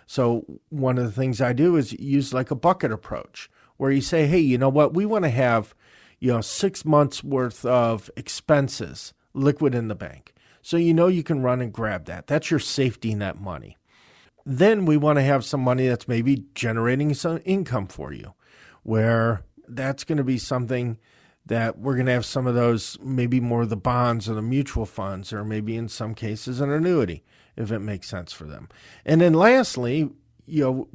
So, 0.07 0.61
one 0.71 0.99
of 0.99 1.05
the 1.05 1.13
things 1.13 1.41
I 1.41 1.53
do 1.53 1.77
is 1.77 1.93
use 1.93 2.35
like 2.35 2.51
a 2.51 2.57
bucket 2.57 2.91
approach 2.91 3.49
where 3.77 3.93
you 3.93 4.01
say, 4.01 4.27
hey, 4.27 4.41
you 4.41 4.59
know 4.59 4.69
what, 4.69 4.93
we 4.93 5.07
want 5.07 5.25
to 5.25 5.31
have, 5.31 5.75
you 6.19 6.33
know, 6.33 6.41
six 6.41 6.85
months 6.85 7.23
worth 7.23 7.65
of 7.65 8.11
expenses 8.17 9.15
liquid 9.33 9.75
in 9.75 9.89
the 9.89 9.95
bank. 9.95 10.35
So 10.63 10.77
you 10.77 10.95
know 10.95 11.09
you 11.09 11.23
can 11.23 11.43
run 11.43 11.61
and 11.61 11.73
grab 11.73 12.05
that. 12.07 12.27
That's 12.27 12.51
your 12.51 12.61
safety 12.61 13.15
net 13.15 13.41
money. 13.41 13.77
Then 14.47 14.85
we 14.85 14.97
want 14.97 15.19
to 15.19 15.23
have 15.23 15.45
some 15.45 15.61
money 15.61 15.87
that's 15.89 16.09
maybe 16.09 16.45
generating 16.55 17.15
some 17.15 17.41
income 17.45 17.87
for 17.87 18.13
you, 18.13 18.35
where 18.83 19.43
that's 19.69 20.05
going 20.05 20.19
to 20.19 20.25
be 20.25 20.39
something 20.39 20.99
that 21.47 21.79
we're 21.79 21.95
going 21.95 22.07
to 22.07 22.13
have 22.13 22.27
some 22.27 22.47
of 22.47 22.55
those, 22.55 22.99
maybe 23.03 23.41
more 23.41 23.63
of 23.63 23.71
the 23.71 23.77
bonds 23.77 24.29
or 24.29 24.35
the 24.35 24.43
mutual 24.43 24.87
funds, 24.87 25.33
or 25.33 25.45
maybe 25.45 25.77
in 25.77 25.89
some 25.89 26.15
cases 26.15 26.61
an 26.61 26.71
annuity, 26.71 27.25
if 27.57 27.73
it 27.73 27.81
makes 27.81 28.09
sense 28.09 28.33
for 28.33 28.45
them. 28.45 28.69
And 29.05 29.21
then 29.21 29.35
lastly, 29.35 30.11
you 30.47 30.63
know, 30.65 30.89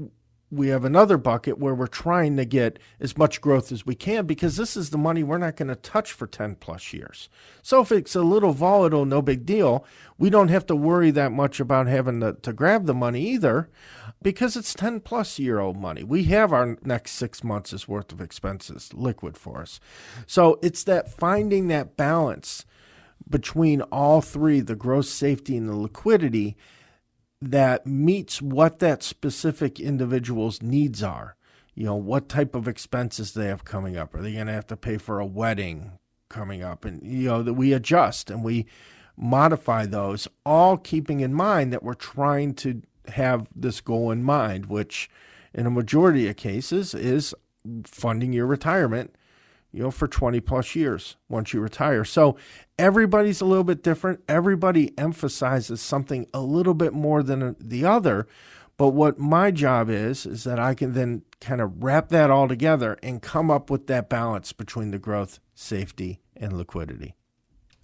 we 0.51 0.67
have 0.67 0.85
another 0.85 1.17
bucket 1.17 1.57
where 1.57 1.73
we're 1.73 1.87
trying 1.87 2.37
to 2.37 2.45
get 2.45 2.77
as 2.99 3.17
much 3.17 3.41
growth 3.41 3.71
as 3.71 3.85
we 3.85 3.95
can 3.95 4.25
because 4.25 4.57
this 4.57 4.77
is 4.77 4.91
the 4.91 4.97
money 4.97 5.23
we're 5.23 5.39
not 5.39 5.55
going 5.55 5.67
to 5.69 5.75
touch 5.75 6.11
for 6.11 6.27
10 6.27 6.55
plus 6.55 6.93
years. 6.93 7.29
So 7.63 7.81
if 7.81 7.91
it's 7.91 8.15
a 8.15 8.21
little 8.21 8.53
volatile, 8.53 9.05
no 9.05 9.21
big 9.21 9.45
deal. 9.45 9.85
We 10.17 10.29
don't 10.29 10.49
have 10.49 10.65
to 10.67 10.75
worry 10.75 11.11
that 11.11 11.31
much 11.31 11.59
about 11.59 11.87
having 11.87 12.19
to, 12.19 12.33
to 12.33 12.53
grab 12.53 12.85
the 12.85 12.93
money 12.93 13.21
either 13.21 13.69
because 14.21 14.55
it's 14.55 14.73
10 14.73 15.01
plus 15.01 15.39
year 15.39 15.59
old 15.59 15.77
money. 15.77 16.03
We 16.03 16.25
have 16.25 16.53
our 16.53 16.77
next 16.83 17.11
six 17.13 17.43
months' 17.43 17.87
worth 17.87 18.11
of 18.11 18.21
expenses 18.21 18.93
liquid 18.93 19.37
for 19.37 19.61
us. 19.61 19.79
So 20.27 20.59
it's 20.61 20.83
that 20.83 21.11
finding 21.11 21.67
that 21.69 21.97
balance 21.97 22.65
between 23.27 23.81
all 23.81 24.21
three 24.21 24.61
the 24.61 24.75
growth, 24.75 25.07
safety, 25.07 25.57
and 25.57 25.67
the 25.67 25.75
liquidity 25.75 26.55
that 27.41 27.85
meets 27.85 28.41
what 28.41 28.79
that 28.79 29.03
specific 29.03 29.79
individual's 29.79 30.61
needs 30.61 31.03
are. 31.03 31.35
You 31.73 31.85
know, 31.85 31.95
what 31.95 32.29
type 32.29 32.55
of 32.55 32.67
expenses 32.67 33.33
they 33.33 33.47
have 33.47 33.65
coming 33.65 33.97
up. 33.97 34.15
Are 34.15 34.21
they 34.21 34.33
going 34.33 34.47
to 34.47 34.53
have 34.53 34.67
to 34.67 34.77
pay 34.77 34.97
for 34.97 35.19
a 35.19 35.25
wedding 35.25 35.99
coming 36.29 36.63
up? 36.63 36.85
And, 36.85 37.03
you 37.03 37.27
know, 37.27 37.43
that 37.43 37.53
we 37.53 37.73
adjust 37.73 38.29
and 38.29 38.43
we 38.43 38.65
modify 39.17 39.85
those, 39.85 40.27
all 40.45 40.77
keeping 40.77 41.19
in 41.19 41.33
mind 41.33 41.73
that 41.73 41.83
we're 41.83 41.93
trying 41.93 42.53
to 42.55 42.81
have 43.09 43.47
this 43.55 43.81
goal 43.81 44.11
in 44.11 44.23
mind, 44.23 44.67
which 44.67 45.09
in 45.53 45.65
a 45.65 45.71
majority 45.71 46.27
of 46.27 46.35
cases 46.35 46.93
is 46.93 47.33
funding 47.85 48.33
your 48.33 48.45
retirement 48.45 49.15
you 49.75 49.83
know, 49.83 49.91
for 49.91 50.07
20 50.07 50.39
plus 50.39 50.73
years 50.73 51.17
once 51.27 51.53
you 51.53 51.59
retire. 51.59 52.05
So 52.05 52.37
everybody's 52.79 53.41
a 53.41 53.45
little 53.45 53.65
bit 53.65 53.83
different. 53.83 54.21
Everybody 54.25 54.97
emphasizes 54.97 55.81
something 55.81 56.27
a 56.33 56.39
little 56.39 56.73
bit 56.73 56.93
more 56.93 57.21
than 57.21 57.57
the 57.59 57.83
other. 57.83 58.25
But 58.77 58.89
what 58.89 59.19
my 59.19 59.51
job 59.51 59.89
is, 59.89 60.25
is 60.25 60.45
that 60.45 60.59
I 60.59 60.75
can 60.75 60.93
then 60.93 61.23
kind 61.41 61.59
of 61.59 61.83
wrap 61.83 62.07
that 62.09 62.31
all 62.31 62.47
together 62.47 62.97
and 63.03 63.21
come 63.21 63.51
up 63.51 63.69
with 63.69 63.87
that 63.87 64.07
balance 64.07 64.53
between 64.53 64.91
the 64.91 64.99
growth, 64.99 65.39
safety, 65.53 66.21
and 66.37 66.53
liquidity. 66.53 67.15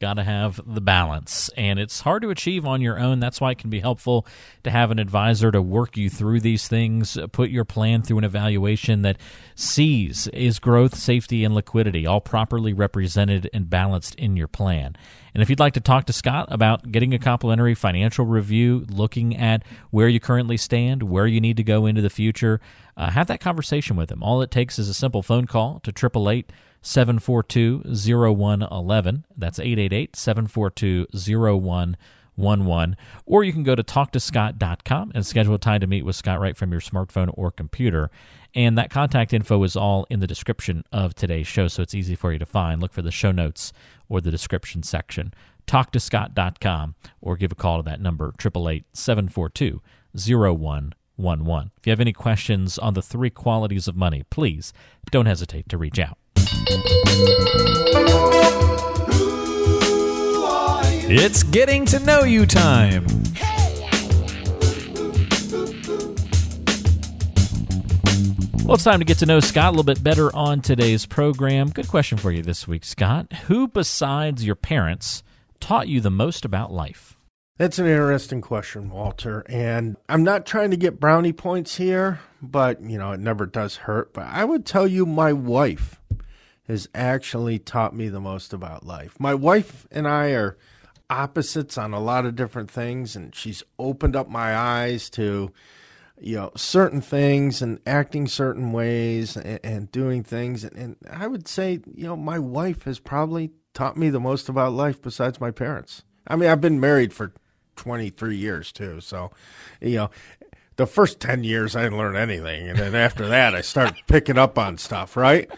Got 0.01 0.15
to 0.15 0.23
have 0.23 0.59
the 0.65 0.81
balance. 0.81 1.51
And 1.55 1.77
it's 1.77 2.01
hard 2.01 2.23
to 2.23 2.31
achieve 2.31 2.65
on 2.65 2.81
your 2.81 2.99
own. 2.99 3.19
That's 3.19 3.39
why 3.39 3.51
it 3.51 3.59
can 3.59 3.69
be 3.69 3.81
helpful 3.81 4.25
to 4.63 4.71
have 4.71 4.89
an 4.89 4.97
advisor 4.97 5.51
to 5.51 5.61
work 5.61 5.95
you 5.95 6.09
through 6.09 6.39
these 6.39 6.67
things, 6.67 7.19
put 7.31 7.51
your 7.51 7.65
plan 7.65 8.01
through 8.01 8.17
an 8.17 8.23
evaluation 8.23 9.03
that 9.03 9.19
sees 9.53 10.25
is 10.29 10.57
growth, 10.57 10.95
safety, 10.95 11.43
and 11.43 11.53
liquidity 11.53 12.07
all 12.07 12.19
properly 12.19 12.73
represented 12.73 13.47
and 13.53 13.69
balanced 13.69 14.15
in 14.15 14.35
your 14.35 14.47
plan. 14.47 14.97
And 15.35 15.43
if 15.43 15.51
you'd 15.51 15.59
like 15.59 15.73
to 15.73 15.79
talk 15.79 16.07
to 16.07 16.13
Scott 16.13 16.47
about 16.49 16.91
getting 16.91 17.13
a 17.13 17.19
complimentary 17.19 17.75
financial 17.75 18.25
review, 18.25 18.87
looking 18.89 19.37
at 19.37 19.63
where 19.91 20.07
you 20.07 20.19
currently 20.19 20.57
stand, 20.57 21.03
where 21.03 21.27
you 21.27 21.39
need 21.39 21.57
to 21.57 21.63
go 21.63 21.85
into 21.85 22.01
the 22.01 22.09
future, 22.09 22.59
uh, 22.97 23.11
have 23.11 23.27
that 23.27 23.39
conversation 23.39 23.95
with 23.95 24.11
him. 24.11 24.23
All 24.23 24.41
it 24.41 24.51
takes 24.51 24.79
is 24.79 24.89
a 24.89 24.93
simple 24.93 25.21
phone 25.21 25.47
call 25.47 25.79
to 25.81 25.91
888 25.91 26.51
742 26.81 27.83
0111. 27.85 29.25
That's 29.37 29.59
888 29.59 30.15
742 30.15 31.07
0111. 31.13 32.97
Or 33.25 33.43
you 33.43 33.53
can 33.53 33.63
go 33.63 33.75
to 33.75 33.83
talktoscott.com 33.83 35.11
and 35.13 35.25
schedule 35.25 35.55
a 35.55 35.59
time 35.59 35.81
to 35.81 35.87
meet 35.87 36.05
with 36.05 36.15
Scott 36.15 36.39
right 36.39 36.57
from 36.57 36.71
your 36.71 36.81
smartphone 36.81 37.31
or 37.33 37.51
computer. 37.51 38.09
And 38.53 38.77
that 38.77 38.89
contact 38.89 39.33
info 39.33 39.63
is 39.63 39.75
all 39.75 40.05
in 40.09 40.19
the 40.19 40.27
description 40.27 40.83
of 40.91 41.15
today's 41.15 41.47
show, 41.47 41.67
so 41.67 41.81
it's 41.81 41.95
easy 41.95 42.15
for 42.15 42.33
you 42.33 42.39
to 42.39 42.45
find. 42.45 42.81
Look 42.81 42.91
for 42.91 43.01
the 43.01 43.11
show 43.11 43.31
notes 43.31 43.71
or 44.09 44.19
the 44.19 44.31
description 44.31 44.83
section. 44.83 45.33
Talktoscott.com 45.67 46.95
or 47.21 47.37
give 47.37 47.51
a 47.51 47.55
call 47.55 47.77
to 47.77 47.83
that 47.83 48.01
number, 48.01 48.33
888 48.39 48.85
742 48.93 49.81
0111. 50.13 50.93
If 51.21 51.87
you 51.87 51.91
have 51.91 51.99
any 51.99 52.13
questions 52.13 52.77
on 52.77 52.93
the 52.93 53.01
three 53.01 53.29
qualities 53.29 53.87
of 53.87 53.95
money, 53.95 54.23
please 54.29 54.73
don't 55.11 55.25
hesitate 55.25 55.69
to 55.69 55.77
reach 55.77 55.99
out. 55.99 56.17
It's 61.13 61.43
getting 61.43 61.85
to 61.87 61.99
know 61.99 62.23
you 62.23 62.45
time. 62.45 63.05
Well, 68.63 68.75
it's 68.75 68.85
time 68.85 68.99
to 68.99 69.05
get 69.05 69.17
to 69.17 69.25
know 69.25 69.41
Scott 69.41 69.67
a 69.67 69.71
little 69.71 69.83
bit 69.83 70.01
better 70.01 70.33
on 70.33 70.61
today's 70.61 71.05
program. 71.05 71.69
Good 71.71 71.89
question 71.89 72.17
for 72.17 72.31
you 72.31 72.41
this 72.41 72.69
week, 72.69 72.85
Scott. 72.85 73.33
Who 73.47 73.67
besides 73.67 74.45
your 74.45 74.55
parents 74.55 75.23
taught 75.59 75.89
you 75.89 75.99
the 75.99 76.09
most 76.09 76.45
about 76.45 76.71
life? 76.71 77.17
That's 77.61 77.77
an 77.77 77.85
interesting 77.85 78.41
question, 78.41 78.89
Walter. 78.89 79.45
And 79.47 79.95
I'm 80.09 80.23
not 80.23 80.47
trying 80.47 80.71
to 80.71 80.77
get 80.77 80.99
brownie 80.99 81.31
points 81.31 81.75
here, 81.75 82.19
but, 82.41 82.81
you 82.81 82.97
know, 82.97 83.11
it 83.11 83.19
never 83.19 83.45
does 83.45 83.75
hurt. 83.75 84.15
But 84.15 84.25
I 84.25 84.45
would 84.45 84.65
tell 84.65 84.87
you 84.87 85.05
my 85.05 85.31
wife 85.31 86.01
has 86.67 86.89
actually 86.95 87.59
taught 87.59 87.95
me 87.95 88.09
the 88.09 88.19
most 88.19 88.51
about 88.51 88.83
life. 88.83 89.19
My 89.19 89.35
wife 89.35 89.85
and 89.91 90.07
I 90.07 90.29
are 90.31 90.57
opposites 91.07 91.77
on 91.77 91.93
a 91.93 91.99
lot 91.99 92.25
of 92.25 92.35
different 92.35 92.71
things, 92.71 93.15
and 93.15 93.35
she's 93.35 93.61
opened 93.77 94.15
up 94.15 94.27
my 94.27 94.55
eyes 94.55 95.07
to 95.11 95.51
you 96.19 96.37
know 96.37 96.51
certain 96.55 97.01
things 97.01 97.61
and 97.61 97.79
acting 97.85 98.25
certain 98.25 98.71
ways 98.71 99.37
and, 99.37 99.59
and 99.63 99.91
doing 99.91 100.23
things 100.23 100.63
and, 100.63 100.75
and, 100.77 100.95
i 101.09 101.25
would 101.25 101.47
say 101.47 101.79
you 101.95 102.05
know 102.05 102.15
my 102.15 102.37
wife 102.37 102.83
has 102.83 102.99
probably 102.99 103.49
taught 103.73 103.97
me 103.97 104.07
the 104.11 104.19
most 104.19 104.47
about 104.47 104.71
life 104.71 105.01
besides 105.01 105.41
my 105.41 105.49
parents 105.49 106.03
i 106.27 106.35
mean 106.35 106.47
i've 106.47 106.61
been 106.61 106.79
married 106.79 107.11
for 107.11 107.33
23 107.75 108.35
years 108.35 108.71
too 108.71 108.99
so 109.01 109.31
you 109.79 109.95
know 109.95 110.09
the 110.81 110.87
first 110.87 111.19
10 111.19 111.43
years 111.43 111.75
I 111.75 111.83
didn't 111.83 111.97
learn 111.97 112.15
anything. 112.15 112.67
And 112.69 112.79
then 112.79 112.95
after 112.95 113.27
that, 113.27 113.53
I 113.53 113.61
started 113.61 113.97
picking 114.07 114.37
up 114.37 114.57
on 114.57 114.77
stuff, 114.77 115.15
right? 115.15 115.49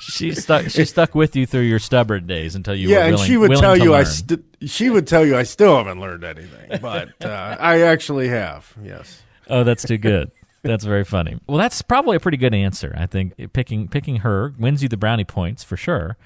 she 0.00 0.34
stuck, 0.34 0.70
she 0.70 0.84
stuck 0.86 1.14
with 1.14 1.36
you 1.36 1.44
through 1.44 1.62
your 1.62 1.78
stubborn 1.78 2.26
days 2.26 2.54
until 2.54 2.74
you 2.74 2.88
yeah, 2.88 2.98
willing, 2.98 3.14
and 3.14 3.20
she 3.20 3.36
would 3.36 3.56
tell 3.56 3.76
you 3.76 3.92
learn. 3.92 4.00
I 4.00 4.04
st- 4.04 4.44
she 4.62 4.90
would 4.90 5.06
tell 5.06 5.24
you 5.24 5.36
I 5.36 5.42
still 5.42 5.76
haven't 5.76 6.00
learned 6.00 6.24
anything, 6.24 6.78
but 6.80 7.10
uh, 7.22 7.56
I 7.60 7.82
actually 7.82 8.28
have. 8.28 8.74
Yes. 8.82 9.22
Oh, 9.48 9.64
that's 9.64 9.84
too 9.84 9.98
good. 9.98 10.30
That's 10.62 10.84
very 10.84 11.04
funny. 11.04 11.38
Well, 11.46 11.58
that's 11.58 11.82
probably 11.82 12.16
a 12.16 12.20
pretty 12.20 12.38
good 12.38 12.54
answer. 12.54 12.94
I 12.96 13.06
think 13.06 13.52
picking 13.52 13.86
picking 13.86 14.16
her 14.16 14.54
wins 14.58 14.82
you 14.82 14.88
the 14.88 14.96
brownie 14.96 15.24
points 15.24 15.62
for 15.62 15.76
sure, 15.76 16.16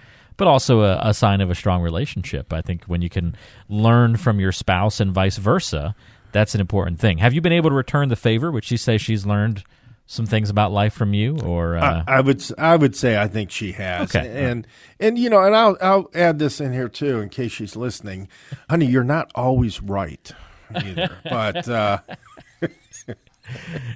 but 0.41 0.49
also 0.49 0.81
a, 0.81 0.99
a 1.03 1.13
sign 1.13 1.43
of 1.43 1.51
a 1.51 1.55
strong 1.55 1.83
relationship. 1.83 2.51
I 2.51 2.63
think 2.63 2.85
when 2.85 3.03
you 3.03 3.11
can 3.11 3.37
learn 3.69 4.17
from 4.17 4.41
your 4.41 4.53
spouse 4.53 4.99
and 4.99 5.13
vice 5.13 5.37
versa, 5.37 5.95
that's 6.33 6.55
an 6.55 6.63
important 6.63 6.99
thing. 6.99 7.19
Have 7.19 7.35
you 7.35 7.43
been 7.43 7.53
able 7.53 7.69
to 7.69 7.77
return 7.77 8.09
the 8.09 8.17
favor, 8.17 8.51
which 8.51 8.65
she 8.65 8.79
says 8.79 9.03
she's 9.03 9.27
learned 9.27 9.65
some 10.07 10.25
things 10.25 10.49
about 10.49 10.73
life 10.73 10.95
from 10.95 11.13
you, 11.13 11.39
or 11.41 11.77
uh, 11.77 12.05
I, 12.09 12.17
I 12.17 12.21
would 12.23 12.43
I 12.57 12.75
would 12.75 12.97
say 12.97 13.21
I 13.21 13.29
think 13.29 13.51
she 13.51 13.73
has. 13.73 14.17
Okay. 14.17 14.47
And 14.47 14.67
and 14.99 15.19
you 15.19 15.29
know, 15.29 15.45
and 15.45 15.55
I'll 15.55 15.77
I'll 15.83 16.11
add 16.15 16.39
this 16.39 16.59
in 16.59 16.73
here 16.73 16.89
too 16.89 17.21
in 17.21 17.29
case 17.29 17.53
she's 17.53 17.77
listening. 17.77 18.27
Honey, 18.71 18.87
you're 18.87 19.05
not 19.05 19.31
always 19.35 19.83
right 19.83 20.33
either. 20.75 21.19
but 21.25 21.69
uh 21.69 21.99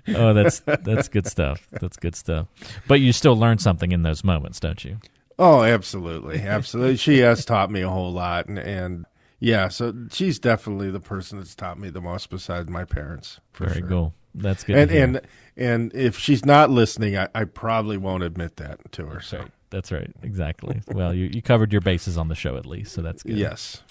oh, 0.08 0.34
that's 0.34 0.60
that's 0.60 1.08
good 1.08 1.26
stuff. 1.26 1.66
That's 1.70 1.96
good 1.96 2.14
stuff. 2.14 2.48
But 2.86 3.00
you 3.00 3.12
still 3.14 3.34
learn 3.34 3.56
something 3.56 3.92
in 3.92 4.02
those 4.02 4.22
moments, 4.22 4.60
don't 4.60 4.84
you? 4.84 4.98
Oh, 5.38 5.62
absolutely. 5.62 6.40
Absolutely. 6.40 6.96
she 6.96 7.18
has 7.18 7.44
taught 7.44 7.70
me 7.70 7.82
a 7.82 7.88
whole 7.88 8.12
lot 8.12 8.46
and 8.46 8.58
and 8.58 9.06
yeah, 9.40 9.68
so 9.68 9.92
she's 10.10 10.38
definitely 10.38 10.90
the 10.90 11.00
person 11.00 11.38
that's 11.38 11.54
taught 11.54 11.78
me 11.78 11.90
the 11.90 12.00
most 12.00 12.30
besides 12.30 12.70
my 12.70 12.84
parents. 12.84 13.40
For 13.52 13.66
Very 13.66 13.80
sure. 13.80 13.88
cool. 13.88 14.14
That's 14.34 14.64
good. 14.64 14.76
And 14.76 14.90
and 14.90 15.20
and 15.56 15.94
if 15.94 16.18
she's 16.18 16.44
not 16.44 16.70
listening, 16.70 17.16
I, 17.16 17.28
I 17.34 17.44
probably 17.44 17.96
won't 17.96 18.22
admit 18.22 18.56
that 18.56 18.90
to 18.92 19.06
her. 19.06 19.20
So 19.20 19.44
that's 19.70 19.92
right. 19.92 20.10
Exactly. 20.22 20.80
well, 20.88 21.12
you, 21.12 21.26
you 21.26 21.42
covered 21.42 21.72
your 21.72 21.80
bases 21.80 22.16
on 22.16 22.28
the 22.28 22.34
show 22.34 22.56
at 22.56 22.64
least, 22.64 22.92
so 22.92 23.02
that's 23.02 23.22
good. 23.22 23.36
yes. 23.36 23.82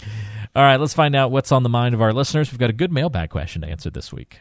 All 0.56 0.62
right, 0.62 0.78
let's 0.80 0.94
find 0.94 1.14
out 1.14 1.30
what's 1.30 1.52
on 1.52 1.62
the 1.62 1.68
mind 1.68 1.94
of 1.94 2.02
our 2.02 2.12
listeners. 2.12 2.50
We've 2.50 2.58
got 2.58 2.70
a 2.70 2.74
good 2.74 2.92
mailbag 2.92 3.30
question 3.30 3.62
to 3.62 3.68
answer 3.68 3.90
this 3.90 4.12
week. 4.12 4.38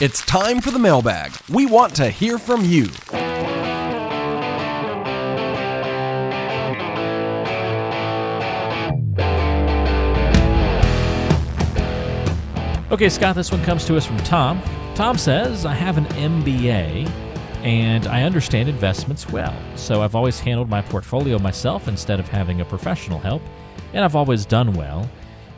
It's 0.00 0.26
time 0.26 0.60
for 0.60 0.70
the 0.70 0.78
mailbag. 0.80 1.32
We 1.48 1.66
want 1.66 1.94
to 1.96 2.10
hear 2.10 2.36
from 2.38 2.64
you. 2.64 2.88
Okay, 12.94 13.08
Scott, 13.08 13.34
this 13.34 13.50
one 13.50 13.60
comes 13.64 13.84
to 13.86 13.96
us 13.96 14.06
from 14.06 14.18
Tom. 14.18 14.62
Tom 14.94 15.18
says, 15.18 15.66
I 15.66 15.74
have 15.74 15.98
an 15.98 16.04
MBA 16.04 17.08
and 17.64 18.06
I 18.06 18.22
understand 18.22 18.68
investments 18.68 19.28
well, 19.28 19.52
so 19.74 20.00
I've 20.00 20.14
always 20.14 20.38
handled 20.38 20.70
my 20.70 20.80
portfolio 20.80 21.40
myself 21.40 21.88
instead 21.88 22.20
of 22.20 22.28
having 22.28 22.60
a 22.60 22.64
professional 22.64 23.18
help, 23.18 23.42
and 23.94 24.04
I've 24.04 24.14
always 24.14 24.46
done 24.46 24.74
well. 24.74 25.10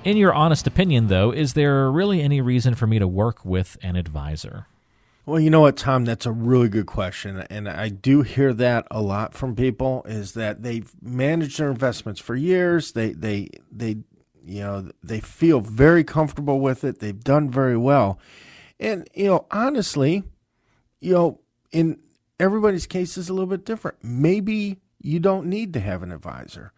In 0.05 0.17
your 0.17 0.33
honest 0.33 0.67
opinion, 0.67 1.09
though, 1.09 1.31
is 1.31 1.53
there 1.53 1.91
really 1.93 2.23
any 2.23 2.41
reason 2.41 2.75
for 2.75 2.87
me 2.87 2.99
to 2.99 3.07
work 3.07 3.45
with 3.45 3.77
an 3.83 3.97
advisor? 3.97 4.67
Well, 5.27 5.39
you 5.39 5.51
know 5.51 5.61
what, 5.61 5.77
Tom? 5.77 6.07
That's 6.07 6.25
a 6.25 6.33
really 6.33 6.71
good 6.71 6.87
question, 6.87 7.45
and 7.51 7.69
I 7.69 7.91
do 7.91 8.23
hear 8.23 8.55
that 8.55 8.87
a 8.91 9.03
lot 9.03 9.35
from 9.35 9.55
people. 9.55 10.05
Is 10.09 10.33
that 10.33 10.63
they've 10.63 10.91
managed 11.03 11.59
their 11.59 11.71
investments 11.71 12.19
for 12.19 12.35
years? 12.35 12.93
They 12.93 13.13
they 13.13 13.51
they 13.71 13.99
you 14.47 14.61
know 14.61 14.91
they 15.03 15.21
feel 15.21 15.61
very 15.61 16.05
comfortable 16.05 16.61
with 16.61 16.85
it. 16.85 17.01
They've 17.01 17.25
done 17.25 17.51
very 17.51 17.77
well, 17.77 18.19
and 18.79 19.09
you 19.15 19.27
know 19.27 19.47
honestly, 19.51 20.23
you 21.01 21.13
know 21.13 21.41
in 21.73 21.99
everybody's 22.39 22.87
case 22.87 23.19
is 23.19 23.29
a 23.29 23.33
little 23.33 23.49
bit 23.49 23.65
different. 23.65 23.99
Maybe 24.03 24.79
you 25.01 25.19
don't 25.19 25.47
need 25.47 25.73
to 25.73 25.81
have 25.81 26.03
an 26.03 26.13
advisor, 26.13 26.73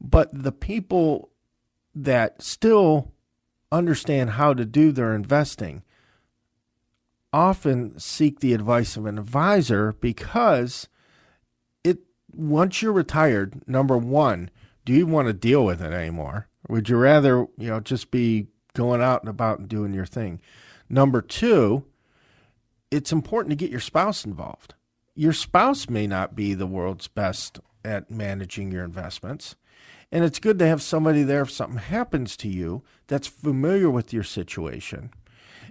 but 0.00 0.30
the 0.32 0.52
people 0.52 1.30
that 1.94 2.42
still 2.42 3.12
understand 3.70 4.30
how 4.30 4.54
to 4.54 4.64
do 4.64 4.92
their 4.92 5.14
investing 5.14 5.82
often 7.32 7.98
seek 7.98 8.40
the 8.40 8.52
advice 8.52 8.96
of 8.96 9.06
an 9.06 9.18
advisor 9.18 9.92
because 9.94 10.88
it 11.82 11.98
once 12.30 12.82
you're 12.82 12.92
retired 12.92 13.66
number 13.66 13.96
1 13.96 14.50
do 14.84 14.92
you 14.92 15.06
want 15.06 15.26
to 15.26 15.32
deal 15.32 15.64
with 15.64 15.80
it 15.80 15.92
anymore 15.92 16.48
would 16.68 16.88
you 16.88 16.96
rather 16.96 17.46
you 17.58 17.68
know 17.68 17.80
just 17.80 18.10
be 18.10 18.46
going 18.74 19.02
out 19.02 19.22
and 19.22 19.28
about 19.28 19.58
and 19.58 19.68
doing 19.68 19.92
your 19.92 20.06
thing 20.06 20.40
number 20.88 21.20
2 21.20 21.84
it's 22.90 23.12
important 23.12 23.50
to 23.50 23.56
get 23.56 23.70
your 23.70 23.80
spouse 23.80 24.24
involved 24.24 24.74
your 25.14 25.32
spouse 25.32 25.88
may 25.88 26.06
not 26.06 26.34
be 26.34 26.54
the 26.54 26.66
world's 26.66 27.08
best 27.08 27.60
at 27.84 28.10
managing 28.10 28.70
your 28.70 28.84
investments 28.84 29.56
and 30.10 30.24
it's 30.24 30.38
good 30.38 30.58
to 30.58 30.66
have 30.66 30.82
somebody 30.82 31.22
there 31.22 31.42
if 31.42 31.50
something 31.50 31.78
happens 31.78 32.36
to 32.36 32.48
you 32.48 32.82
that's 33.06 33.26
familiar 33.26 33.90
with 33.90 34.12
your 34.12 34.22
situation 34.22 35.10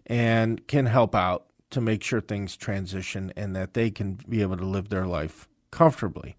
and 0.08 0.68
can 0.68 0.88
help 0.88 1.14
out 1.14 1.46
to 1.70 1.80
make 1.80 2.04
sure 2.04 2.22
things 2.22 2.58
transition 2.58 3.32
and 3.36 3.56
that 3.56 3.76
they 3.76 3.92
can 3.92 4.20
be 4.28 4.42
able 4.42 4.58
to 4.58 4.66
live 4.66 4.90
their 4.90 5.06
life 5.06 5.48
comfortably. 5.70 6.36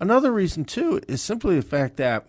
Another 0.00 0.32
reason 0.32 0.64
too 0.64 1.00
is 1.08 1.20
simply 1.20 1.56
the 1.56 1.62
fact 1.62 1.96
that 1.96 2.26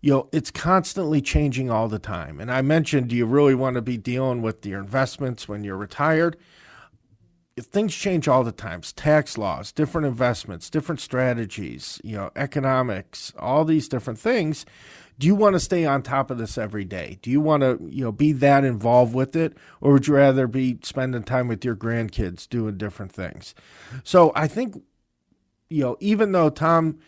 you 0.00 0.12
know 0.12 0.28
it's 0.32 0.50
constantly 0.50 1.20
changing 1.20 1.70
all 1.70 1.88
the 1.88 1.98
time. 1.98 2.40
And 2.40 2.50
I 2.50 2.62
mentioned 2.62 3.08
do 3.08 3.16
you 3.16 3.26
really 3.26 3.54
want 3.54 3.74
to 3.74 3.82
be 3.82 3.96
dealing 3.96 4.42
with 4.42 4.64
your 4.64 4.80
investments 4.80 5.48
when 5.48 5.64
you're 5.64 5.76
retired? 5.76 6.36
Things 7.58 7.92
change 7.92 8.28
all 8.28 8.44
the 8.44 8.52
times, 8.52 8.92
Tax 8.92 9.36
laws, 9.36 9.72
different 9.72 10.06
investments, 10.06 10.70
different 10.70 11.00
strategies, 11.00 12.00
you 12.04 12.16
know, 12.16 12.30
economics, 12.36 13.32
all 13.36 13.64
these 13.64 13.88
different 13.88 14.18
things 14.18 14.64
do 15.18 15.26
you 15.26 15.34
want 15.34 15.54
to 15.54 15.60
stay 15.60 15.84
on 15.84 16.02
top 16.02 16.30
of 16.30 16.38
this 16.38 16.56
every 16.56 16.84
day? 16.84 17.18
Do 17.22 17.30
you 17.30 17.40
want 17.40 17.62
to, 17.62 17.78
you 17.90 18.04
know, 18.04 18.12
be 18.12 18.32
that 18.32 18.64
involved 18.64 19.14
with 19.14 19.34
it 19.34 19.56
or 19.80 19.92
would 19.92 20.06
you 20.06 20.14
rather 20.14 20.46
be 20.46 20.78
spending 20.82 21.24
time 21.24 21.48
with 21.48 21.64
your 21.64 21.74
grandkids 21.74 22.48
doing 22.48 22.76
different 22.76 23.12
things? 23.12 23.54
So, 24.04 24.32
I 24.36 24.46
think 24.46 24.80
you 25.68 25.82
know, 25.82 25.96
even 26.00 26.32
though 26.32 26.48
Tom 26.48 26.98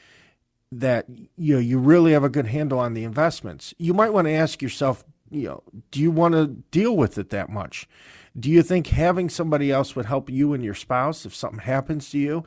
that 0.72 1.06
you 1.36 1.54
know, 1.54 1.60
you 1.60 1.78
really 1.78 2.12
have 2.12 2.24
a 2.24 2.28
good 2.28 2.46
handle 2.46 2.78
on 2.78 2.94
the 2.94 3.04
investments, 3.04 3.74
you 3.78 3.92
might 3.92 4.12
want 4.12 4.26
to 4.26 4.32
ask 4.32 4.62
yourself, 4.62 5.04
you 5.30 5.48
know, 5.48 5.62
do 5.90 6.00
you 6.00 6.10
want 6.10 6.34
to 6.34 6.46
deal 6.46 6.96
with 6.96 7.18
it 7.18 7.30
that 7.30 7.48
much? 7.48 7.88
Do 8.38 8.48
you 8.48 8.62
think 8.62 8.88
having 8.88 9.28
somebody 9.28 9.72
else 9.72 9.96
would 9.96 10.06
help 10.06 10.30
you 10.30 10.52
and 10.52 10.64
your 10.64 10.74
spouse 10.74 11.26
if 11.26 11.34
something 11.34 11.60
happens 11.60 12.10
to 12.10 12.18
you? 12.18 12.44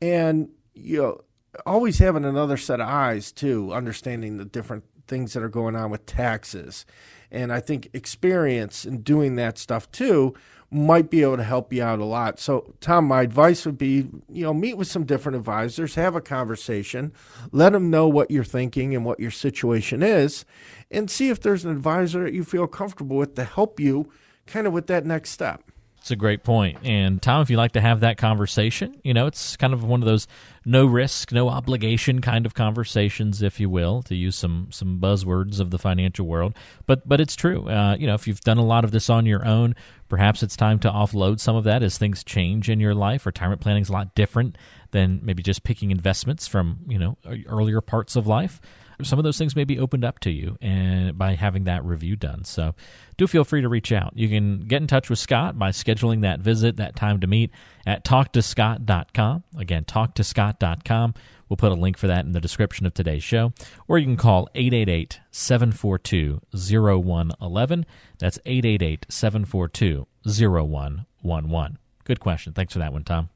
And 0.00 0.50
you 0.74 0.98
know, 0.98 1.20
always 1.66 1.98
having 1.98 2.24
another 2.24 2.56
set 2.56 2.80
of 2.80 2.88
eyes 2.88 3.32
too, 3.32 3.72
understanding 3.72 4.36
the 4.36 4.44
different 4.44 4.84
things 5.06 5.32
that 5.32 5.42
are 5.42 5.48
going 5.48 5.76
on 5.76 5.90
with 5.90 6.06
taxes. 6.06 6.86
And 7.30 7.52
I 7.52 7.60
think 7.60 7.88
experience 7.92 8.84
in 8.84 9.02
doing 9.02 9.36
that 9.36 9.58
stuff 9.58 9.90
too 9.90 10.34
might 10.72 11.10
be 11.10 11.22
able 11.22 11.36
to 11.36 11.44
help 11.44 11.72
you 11.72 11.82
out 11.82 11.98
a 11.98 12.04
lot. 12.04 12.40
So, 12.40 12.74
Tom, 12.80 13.06
my 13.06 13.22
advice 13.22 13.66
would 13.66 13.76
be, 13.76 14.08
you 14.30 14.42
know, 14.44 14.54
meet 14.54 14.78
with 14.78 14.88
some 14.88 15.04
different 15.04 15.36
advisors, 15.36 15.94
have 15.96 16.16
a 16.16 16.20
conversation, 16.20 17.12
let 17.50 17.72
them 17.72 17.90
know 17.90 18.08
what 18.08 18.30
you're 18.30 18.42
thinking 18.42 18.94
and 18.94 19.04
what 19.04 19.20
your 19.20 19.30
situation 19.30 20.02
is, 20.02 20.46
and 20.90 21.10
see 21.10 21.28
if 21.28 21.40
there's 21.40 21.64
an 21.64 21.70
advisor 21.70 22.24
that 22.24 22.32
you 22.32 22.42
feel 22.42 22.66
comfortable 22.66 23.16
with 23.16 23.34
to 23.34 23.44
help 23.44 23.78
you 23.78 24.10
kind 24.46 24.66
of 24.66 24.72
with 24.72 24.86
that 24.86 25.04
next 25.04 25.30
step. 25.30 25.71
It's 26.02 26.10
a 26.10 26.16
great 26.16 26.42
point. 26.42 26.78
And 26.82 27.22
Tom, 27.22 27.42
if 27.42 27.48
you'd 27.48 27.58
like 27.58 27.72
to 27.72 27.80
have 27.80 28.00
that 28.00 28.16
conversation, 28.16 29.00
you 29.04 29.14
know, 29.14 29.28
it's 29.28 29.56
kind 29.56 29.72
of 29.72 29.84
one 29.84 30.02
of 30.02 30.06
those 30.06 30.26
no 30.64 30.84
risk, 30.84 31.30
no 31.30 31.48
obligation 31.48 32.20
kind 32.20 32.44
of 32.44 32.54
conversations, 32.54 33.40
if 33.40 33.60
you 33.60 33.70
will, 33.70 34.02
to 34.02 34.16
use 34.16 34.34
some 34.34 34.66
some 34.72 34.98
buzzwords 34.98 35.60
of 35.60 35.70
the 35.70 35.78
financial 35.78 36.26
world. 36.26 36.56
But 36.86 37.08
but 37.08 37.20
it's 37.20 37.36
true. 37.36 37.68
Uh, 37.68 37.94
you 37.94 38.08
know, 38.08 38.14
if 38.14 38.26
you've 38.26 38.40
done 38.40 38.58
a 38.58 38.64
lot 38.64 38.82
of 38.82 38.90
this 38.90 39.08
on 39.08 39.26
your 39.26 39.46
own, 39.46 39.76
perhaps 40.08 40.42
it's 40.42 40.56
time 40.56 40.80
to 40.80 40.90
offload 40.90 41.38
some 41.38 41.54
of 41.54 41.62
that 41.64 41.84
as 41.84 41.98
things 41.98 42.24
change 42.24 42.68
in 42.68 42.80
your 42.80 42.96
life. 42.96 43.24
Retirement 43.24 43.60
planning 43.60 43.82
is 43.82 43.88
a 43.88 43.92
lot 43.92 44.16
different 44.16 44.58
than 44.90 45.20
maybe 45.22 45.40
just 45.40 45.62
picking 45.62 45.92
investments 45.92 46.48
from 46.48 46.80
you 46.88 46.98
know 46.98 47.16
earlier 47.46 47.80
parts 47.80 48.16
of 48.16 48.26
life 48.26 48.60
some 49.02 49.18
of 49.18 49.24
those 49.24 49.38
things 49.38 49.56
may 49.56 49.64
be 49.64 49.78
opened 49.78 50.04
up 50.04 50.18
to 50.20 50.30
you 50.30 50.56
and 50.60 51.16
by 51.16 51.34
having 51.34 51.64
that 51.64 51.84
review 51.84 52.16
done. 52.16 52.44
So 52.44 52.74
do 53.16 53.26
feel 53.26 53.44
free 53.44 53.60
to 53.60 53.68
reach 53.68 53.92
out. 53.92 54.12
You 54.14 54.28
can 54.28 54.60
get 54.60 54.80
in 54.80 54.86
touch 54.86 55.10
with 55.10 55.18
Scott 55.18 55.58
by 55.58 55.70
scheduling 55.70 56.22
that 56.22 56.40
visit, 56.40 56.76
that 56.76 56.96
time 56.96 57.20
to 57.20 57.26
meet 57.26 57.50
at 57.86 58.04
talktoscott.com. 58.04 59.44
Again, 59.56 59.84
talktoscott.com. 59.84 61.14
We'll 61.48 61.56
put 61.58 61.72
a 61.72 61.74
link 61.74 61.98
for 61.98 62.06
that 62.06 62.24
in 62.24 62.32
the 62.32 62.40
description 62.40 62.86
of 62.86 62.94
today's 62.94 63.22
show. 63.22 63.52
Or 63.86 63.98
you 63.98 64.06
can 64.06 64.16
call 64.16 64.48
888 64.54 65.20
742 65.30 66.40
0111. 66.50 67.86
That's 68.18 68.38
888 68.46 69.06
742 69.10 70.06
0111. 70.24 71.78
Good 72.04 72.20
question. 72.20 72.52
Thanks 72.54 72.72
for 72.72 72.78
that 72.78 72.92
one, 72.92 73.04
Tom. 73.04 73.28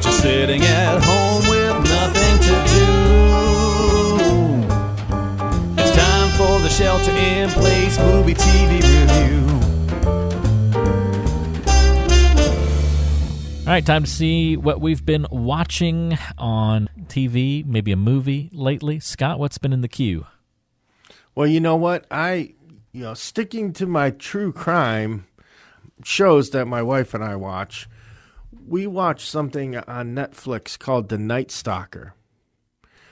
Just 0.00 0.20
sitting 0.20 0.62
at 0.62 1.02
home 1.02 1.48
with 1.48 1.90
nothing 1.90 2.38
to 2.40 2.74
do. 2.74 3.49
The 6.70 6.76
shelter 6.76 7.10
in 7.12 7.50
place 7.50 7.98
movie 7.98 8.34
TV 8.34 8.80
review. 8.82 9.46
All 13.60 13.74
right, 13.74 13.84
time 13.86 14.04
to 14.04 14.10
see 14.10 14.56
what 14.56 14.80
we've 14.80 15.04
been 15.04 15.26
watching 15.30 16.18
on 16.38 16.88
TV, 17.06 17.64
maybe 17.64 17.92
a 17.92 17.96
movie 17.96 18.50
lately. 18.52 18.98
Scott, 19.00 19.38
what's 19.38 19.58
been 19.58 19.72
in 19.72 19.80
the 19.80 19.88
queue? 19.88 20.26
Well, 21.34 21.46
you 21.46 21.60
know 21.60 21.76
what? 21.76 22.04
I, 22.10 22.54
you 22.92 23.02
know, 23.04 23.14
sticking 23.14 23.72
to 23.74 23.86
my 23.86 24.10
true 24.10 24.52
crime 24.52 25.26
shows 26.04 26.50
that 26.50 26.66
my 26.66 26.82
wife 26.82 27.14
and 27.14 27.22
I 27.22 27.36
watch, 27.36 27.88
we 28.66 28.86
watched 28.86 29.28
something 29.28 29.76
on 29.76 30.14
Netflix 30.14 30.76
called 30.78 31.08
The 31.08 31.18
Night 31.18 31.50
Stalker. 31.52 32.14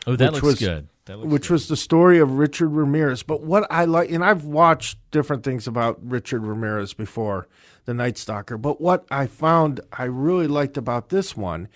Oh, 0.07 0.17
that 0.17 0.33
Which 0.33 0.43
looks 0.43 0.61
was- 0.61 0.69
good. 0.69 0.89
Which 1.17 1.49
good. 1.49 1.55
was 1.55 1.69
the 1.69 1.77
story 1.77 2.19
of 2.19 2.39
Richard 2.39 2.69
Ramirez. 2.69 3.23
But 3.23 3.43
what 3.43 3.67
I 3.71 3.85
like, 3.85 4.11
and 4.11 4.25
I've 4.25 4.45
watched 4.45 4.99
different 5.11 5.43
things 5.43 5.67
about 5.67 5.99
Richard 6.03 6.45
Ramirez 6.45 6.95
before, 6.95 7.49
the 7.85 7.95
Night 7.95 8.19
Stalker. 8.19 8.59
But 8.59 8.81
what 8.81 9.07
I 9.11 9.27
found 9.27 9.81
I 9.93 10.05
really 10.05 10.47
liked 10.47 10.77
about 10.77 11.09
this 11.09 11.37
one 11.37 11.69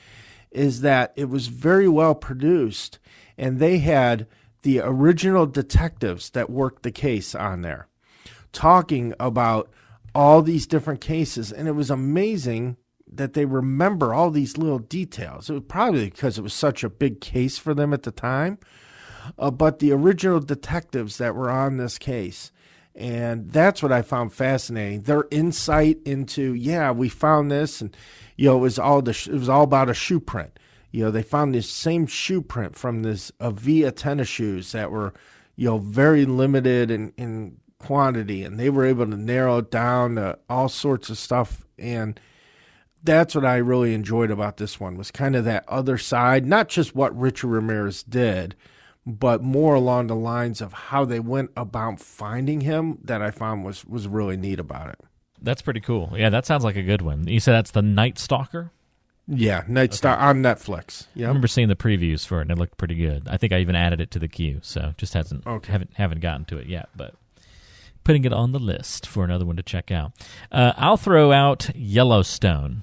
is 0.50 0.82
that 0.82 1.12
it 1.16 1.28
was 1.30 1.46
very 1.46 1.88
well 1.88 2.14
produced, 2.14 2.98
and 3.38 3.58
they 3.58 3.78
had 3.78 4.26
the 4.62 4.80
original 4.80 5.46
detectives 5.46 6.30
that 6.30 6.50
worked 6.50 6.82
the 6.82 6.92
case 6.92 7.34
on 7.34 7.62
there, 7.62 7.88
talking 8.52 9.14
about 9.18 9.70
all 10.14 10.42
these 10.42 10.66
different 10.66 11.00
cases, 11.00 11.50
and 11.50 11.66
it 11.66 11.72
was 11.72 11.90
amazing 11.90 12.76
that 13.10 13.32
they 13.34 13.44
remember 13.44 14.14
all 14.14 14.30
these 14.30 14.56
little 14.56 14.78
details. 14.78 15.50
It 15.50 15.54
was 15.54 15.62
probably 15.68 16.10
because 16.10 16.38
it 16.38 16.42
was 16.42 16.54
such 16.54 16.84
a 16.84 16.90
big 16.90 17.20
case 17.20 17.58
for 17.58 17.74
them 17.74 17.92
at 17.92 18.04
the 18.04 18.10
time 18.10 18.58
uh, 19.38 19.50
but 19.50 19.78
the 19.78 19.92
original 19.92 20.40
detectives 20.40 21.18
that 21.18 21.34
were 21.34 21.50
on 21.50 21.76
this 21.76 21.98
case. 21.98 22.52
And 22.94 23.50
that's 23.50 23.82
what 23.82 23.92
I 23.92 24.02
found 24.02 24.34
fascinating. 24.34 25.02
Their 25.02 25.24
insight 25.30 25.98
into, 26.04 26.52
yeah, 26.52 26.90
we 26.90 27.08
found 27.08 27.50
this, 27.50 27.80
and 27.80 27.96
you 28.36 28.50
know, 28.50 28.58
it 28.58 28.60
was 28.60 28.78
all 28.78 29.00
the, 29.00 29.12
sh- 29.14 29.28
it 29.28 29.34
was 29.34 29.48
all 29.48 29.64
about 29.64 29.88
a 29.88 29.94
shoe 29.94 30.20
print. 30.20 30.58
You 30.90 31.04
know, 31.04 31.10
they 31.10 31.22
found 31.22 31.54
this 31.54 31.70
same 31.70 32.06
shoe 32.06 32.42
print 32.42 32.76
from 32.76 33.02
this 33.02 33.32
Avia 33.40 33.92
tennis 33.92 34.28
shoes 34.28 34.72
that 34.72 34.90
were, 34.90 35.14
you 35.56 35.68
know, 35.68 35.78
very 35.78 36.26
limited 36.26 36.90
in, 36.90 37.14
in 37.16 37.56
quantity, 37.78 38.44
and 38.44 38.60
they 38.60 38.68
were 38.68 38.84
able 38.84 39.06
to 39.06 39.16
narrow 39.16 39.58
it 39.58 39.70
down 39.70 40.16
to 40.16 40.38
all 40.50 40.68
sorts 40.68 41.08
of 41.08 41.16
stuff. 41.16 41.64
And 41.78 42.20
that's 43.02 43.34
what 43.34 43.44
I 43.44 43.56
really 43.56 43.94
enjoyed 43.94 44.30
about 44.30 44.58
this 44.58 44.78
one 44.78 44.96
was 44.96 45.10
kind 45.10 45.34
of 45.34 45.44
that 45.44 45.64
other 45.66 45.98
side, 45.98 46.46
not 46.46 46.68
just 46.68 46.94
what 46.94 47.18
Richard 47.18 47.48
Ramirez 47.48 48.02
did, 48.02 48.54
but 49.06 49.42
more 49.42 49.74
along 49.74 50.06
the 50.06 50.14
lines 50.16 50.60
of 50.60 50.72
how 50.72 51.04
they 51.04 51.20
went 51.20 51.50
about 51.56 51.98
finding 52.00 52.60
him 52.62 52.98
that 53.04 53.20
I 53.22 53.30
found 53.30 53.64
was 53.64 53.84
was 53.84 54.06
really 54.08 54.36
neat 54.36 54.58
about 54.60 54.88
it. 54.90 55.00
That's 55.40 55.62
pretty 55.62 55.80
cool. 55.80 56.12
Yeah, 56.16 56.30
that 56.30 56.46
sounds 56.46 56.62
like 56.64 56.76
a 56.76 56.82
good 56.82 57.02
one. 57.02 57.26
You 57.26 57.40
said 57.40 57.52
that's 57.54 57.72
the 57.72 57.82
Night 57.82 58.18
Stalker. 58.18 58.70
Yeah, 59.28 59.62
Night 59.68 59.94
Stalker 59.94 60.20
on 60.20 60.42
Netflix. 60.42 61.06
Yeah, 61.14 61.26
I 61.26 61.28
remember 61.28 61.46
seeing 61.48 61.68
the 61.68 61.76
previews 61.76 62.26
for 62.26 62.38
it, 62.38 62.42
and 62.42 62.50
it 62.52 62.58
looked 62.58 62.76
pretty 62.76 62.94
good. 62.96 63.26
I 63.28 63.36
think 63.38 63.52
I 63.52 63.58
even 63.58 63.74
added 63.76 64.00
it 64.00 64.10
to 64.12 64.18
the 64.18 64.28
queue, 64.28 64.58
so 64.62 64.94
just 64.96 65.14
hasn't 65.14 65.46
Okay. 65.46 65.72
haven't 65.72 65.90
haven't 65.94 66.20
gotten 66.20 66.44
to 66.46 66.58
it 66.58 66.66
yet, 66.66 66.88
but 66.96 67.14
putting 68.04 68.24
it 68.24 68.32
on 68.32 68.50
the 68.52 68.58
list 68.58 69.06
for 69.06 69.24
another 69.24 69.44
one 69.46 69.56
to 69.56 69.62
check 69.62 69.90
out. 69.92 70.12
Uh, 70.50 70.72
I'll 70.76 70.96
throw 70.96 71.30
out 71.32 71.70
Yellowstone. 71.74 72.82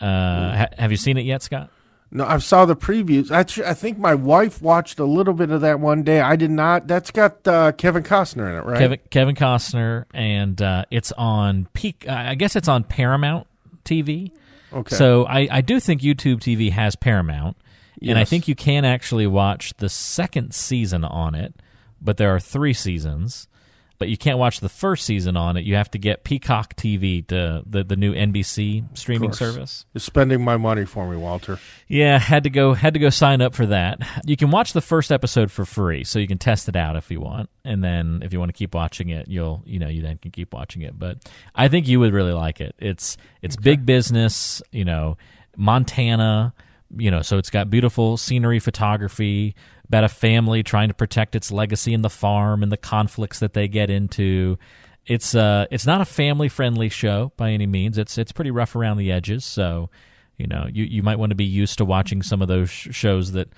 Uh, 0.00 0.56
ha- 0.56 0.68
have 0.78 0.90
you 0.90 0.96
seen 0.96 1.16
it 1.18 1.24
yet, 1.26 1.42
Scott? 1.42 1.70
No, 2.10 2.24
I 2.24 2.38
saw 2.38 2.64
the 2.64 2.76
previews. 2.76 3.30
I, 3.30 3.68
I 3.68 3.74
think 3.74 3.98
my 3.98 4.14
wife 4.14 4.62
watched 4.62 5.00
a 5.00 5.04
little 5.04 5.34
bit 5.34 5.50
of 5.50 5.60
that 5.62 5.80
one 5.80 6.02
day. 6.02 6.20
I 6.20 6.36
did 6.36 6.50
not. 6.50 6.86
That's 6.86 7.10
got 7.10 7.46
uh, 7.48 7.72
Kevin 7.72 8.04
Costner 8.04 8.48
in 8.48 8.56
it, 8.56 8.64
right? 8.64 8.78
Kevin 8.78 8.98
Kevin 9.10 9.34
Costner, 9.34 10.04
and 10.14 10.60
uh, 10.62 10.84
it's 10.90 11.12
on 11.12 11.68
peak. 11.72 12.06
Uh, 12.08 12.12
I 12.12 12.34
guess 12.36 12.54
it's 12.54 12.68
on 12.68 12.84
Paramount 12.84 13.48
TV. 13.84 14.30
Okay. 14.72 14.94
So 14.94 15.26
I, 15.26 15.48
I 15.50 15.60
do 15.62 15.80
think 15.80 16.00
YouTube 16.00 16.36
TV 16.36 16.70
has 16.70 16.96
Paramount, 16.96 17.56
and 18.00 18.18
I 18.18 18.24
think 18.24 18.46
you 18.46 18.54
can 18.54 18.84
actually 18.84 19.26
watch 19.26 19.74
the 19.78 19.88
second 19.88 20.54
season 20.54 21.04
on 21.04 21.34
it. 21.34 21.54
But 22.00 22.18
there 22.18 22.34
are 22.34 22.40
three 22.40 22.74
seasons, 22.74 23.48
but 23.98 24.08
you 24.08 24.16
can't 24.16 24.38
watch 24.38 24.60
the 24.60 24.68
first 24.68 25.04
season 25.04 25.36
on 25.36 25.56
it. 25.56 25.64
You 25.64 25.76
have 25.76 25.90
to 25.92 25.98
get 25.98 26.24
Peacock 26.24 26.74
TV, 26.76 27.26
to 27.28 27.62
the 27.66 27.84
the 27.84 27.96
new 27.96 28.14
NBC 28.14 28.96
streaming 28.96 29.32
service. 29.32 29.86
You're 29.94 30.00
spending 30.00 30.42
my 30.42 30.56
money 30.56 30.84
for 30.84 31.08
me, 31.08 31.16
Walter. 31.16 31.58
Yeah, 31.88 32.18
had 32.18 32.44
to 32.44 32.50
go 32.50 32.74
had 32.74 32.94
to 32.94 33.00
go 33.00 33.10
sign 33.10 33.40
up 33.40 33.54
for 33.54 33.66
that. 33.66 34.00
You 34.24 34.36
can 34.36 34.50
watch 34.50 34.72
the 34.72 34.80
first 34.80 35.10
episode 35.10 35.50
for 35.50 35.64
free, 35.64 36.04
so 36.04 36.18
you 36.18 36.26
can 36.26 36.38
test 36.38 36.68
it 36.68 36.76
out 36.76 36.96
if 36.96 37.10
you 37.10 37.20
want, 37.20 37.50
and 37.64 37.82
then 37.82 38.20
if 38.22 38.32
you 38.32 38.38
want 38.38 38.50
to 38.50 38.58
keep 38.58 38.74
watching 38.74 39.08
it, 39.08 39.28
you'll 39.28 39.62
you 39.66 39.78
know 39.78 39.88
you 39.88 40.02
then 40.02 40.18
can 40.18 40.30
keep 40.30 40.52
watching 40.52 40.82
it. 40.82 40.98
But 40.98 41.18
I 41.54 41.68
think 41.68 41.88
you 41.88 42.00
would 42.00 42.12
really 42.12 42.32
like 42.32 42.60
it. 42.60 42.74
It's 42.78 43.16
it's 43.42 43.56
big 43.56 43.86
business, 43.86 44.62
you 44.72 44.84
know, 44.84 45.16
Montana, 45.56 46.54
you 46.96 47.10
know, 47.10 47.22
so 47.22 47.38
it's 47.38 47.50
got 47.50 47.70
beautiful 47.70 48.16
scenery, 48.16 48.58
photography 48.58 49.54
about 49.88 50.04
a 50.04 50.08
family 50.08 50.62
trying 50.62 50.88
to 50.88 50.94
protect 50.94 51.34
its 51.34 51.52
legacy 51.52 51.94
in 51.94 52.02
the 52.02 52.10
farm 52.10 52.62
and 52.62 52.72
the 52.72 52.76
conflicts 52.76 53.38
that 53.38 53.54
they 53.54 53.68
get 53.68 53.90
into. 53.90 54.58
It's 55.06 55.34
uh 55.34 55.66
it's 55.70 55.86
not 55.86 56.00
a 56.00 56.04
family 56.04 56.48
friendly 56.48 56.88
show 56.88 57.32
by 57.36 57.50
any 57.50 57.66
means. 57.66 57.96
It's 57.96 58.18
it's 58.18 58.32
pretty 58.32 58.50
rough 58.50 58.74
around 58.74 58.96
the 58.96 59.12
edges, 59.12 59.44
so 59.44 59.90
you 60.36 60.46
know 60.46 60.66
you 60.70 60.84
you 60.84 61.02
might 61.02 61.18
want 61.18 61.30
to 61.30 61.36
be 61.36 61.44
used 61.44 61.78
to 61.78 61.84
watching 61.84 62.22
some 62.22 62.42
of 62.42 62.48
those 62.48 62.70
sh- 62.70 62.88
shows 62.90 63.32
that 63.32 63.48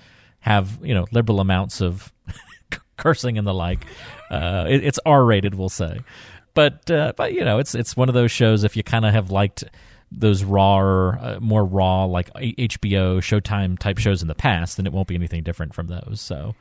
have 0.41 0.79
you 0.83 0.93
know 0.93 1.05
liberal 1.11 1.39
amounts 1.39 1.81
of 1.81 2.13
cursing 2.97 3.37
and 3.37 3.47
the 3.47 3.53
like. 3.53 3.85
Uh, 4.29 4.65
it, 4.69 4.83
it's 4.83 4.99
R 5.05 5.25
rated, 5.25 5.55
we'll 5.55 5.69
say, 5.69 6.01
but 6.53 6.89
uh, 6.91 7.13
but 7.17 7.33
you 7.33 7.43
know 7.43 7.57
it's 7.57 7.73
it's 7.73 7.97
one 7.97 8.09
of 8.09 8.13
those 8.15 8.31
shows 8.31 8.63
if 8.63 8.77
you 8.77 8.83
kind 8.83 9.05
of 9.05 9.13
have 9.13 9.31
liked 9.31 9.63
those 10.11 10.43
raw, 10.43 11.09
uh, 11.09 11.37
more 11.39 11.63
raw 11.63 12.05
like 12.05 12.33
HBO, 12.33 13.19
Showtime 13.19 13.77
type 13.77 13.97
shows 13.99 14.21
in 14.21 14.27
the 14.27 14.35
past, 14.35 14.77
then 14.77 14.85
it 14.85 14.93
won't 14.93 15.07
be 15.07 15.15
anything 15.15 15.43
different 15.43 15.73
from 15.73 15.87
those. 15.87 16.19
So 16.19 16.55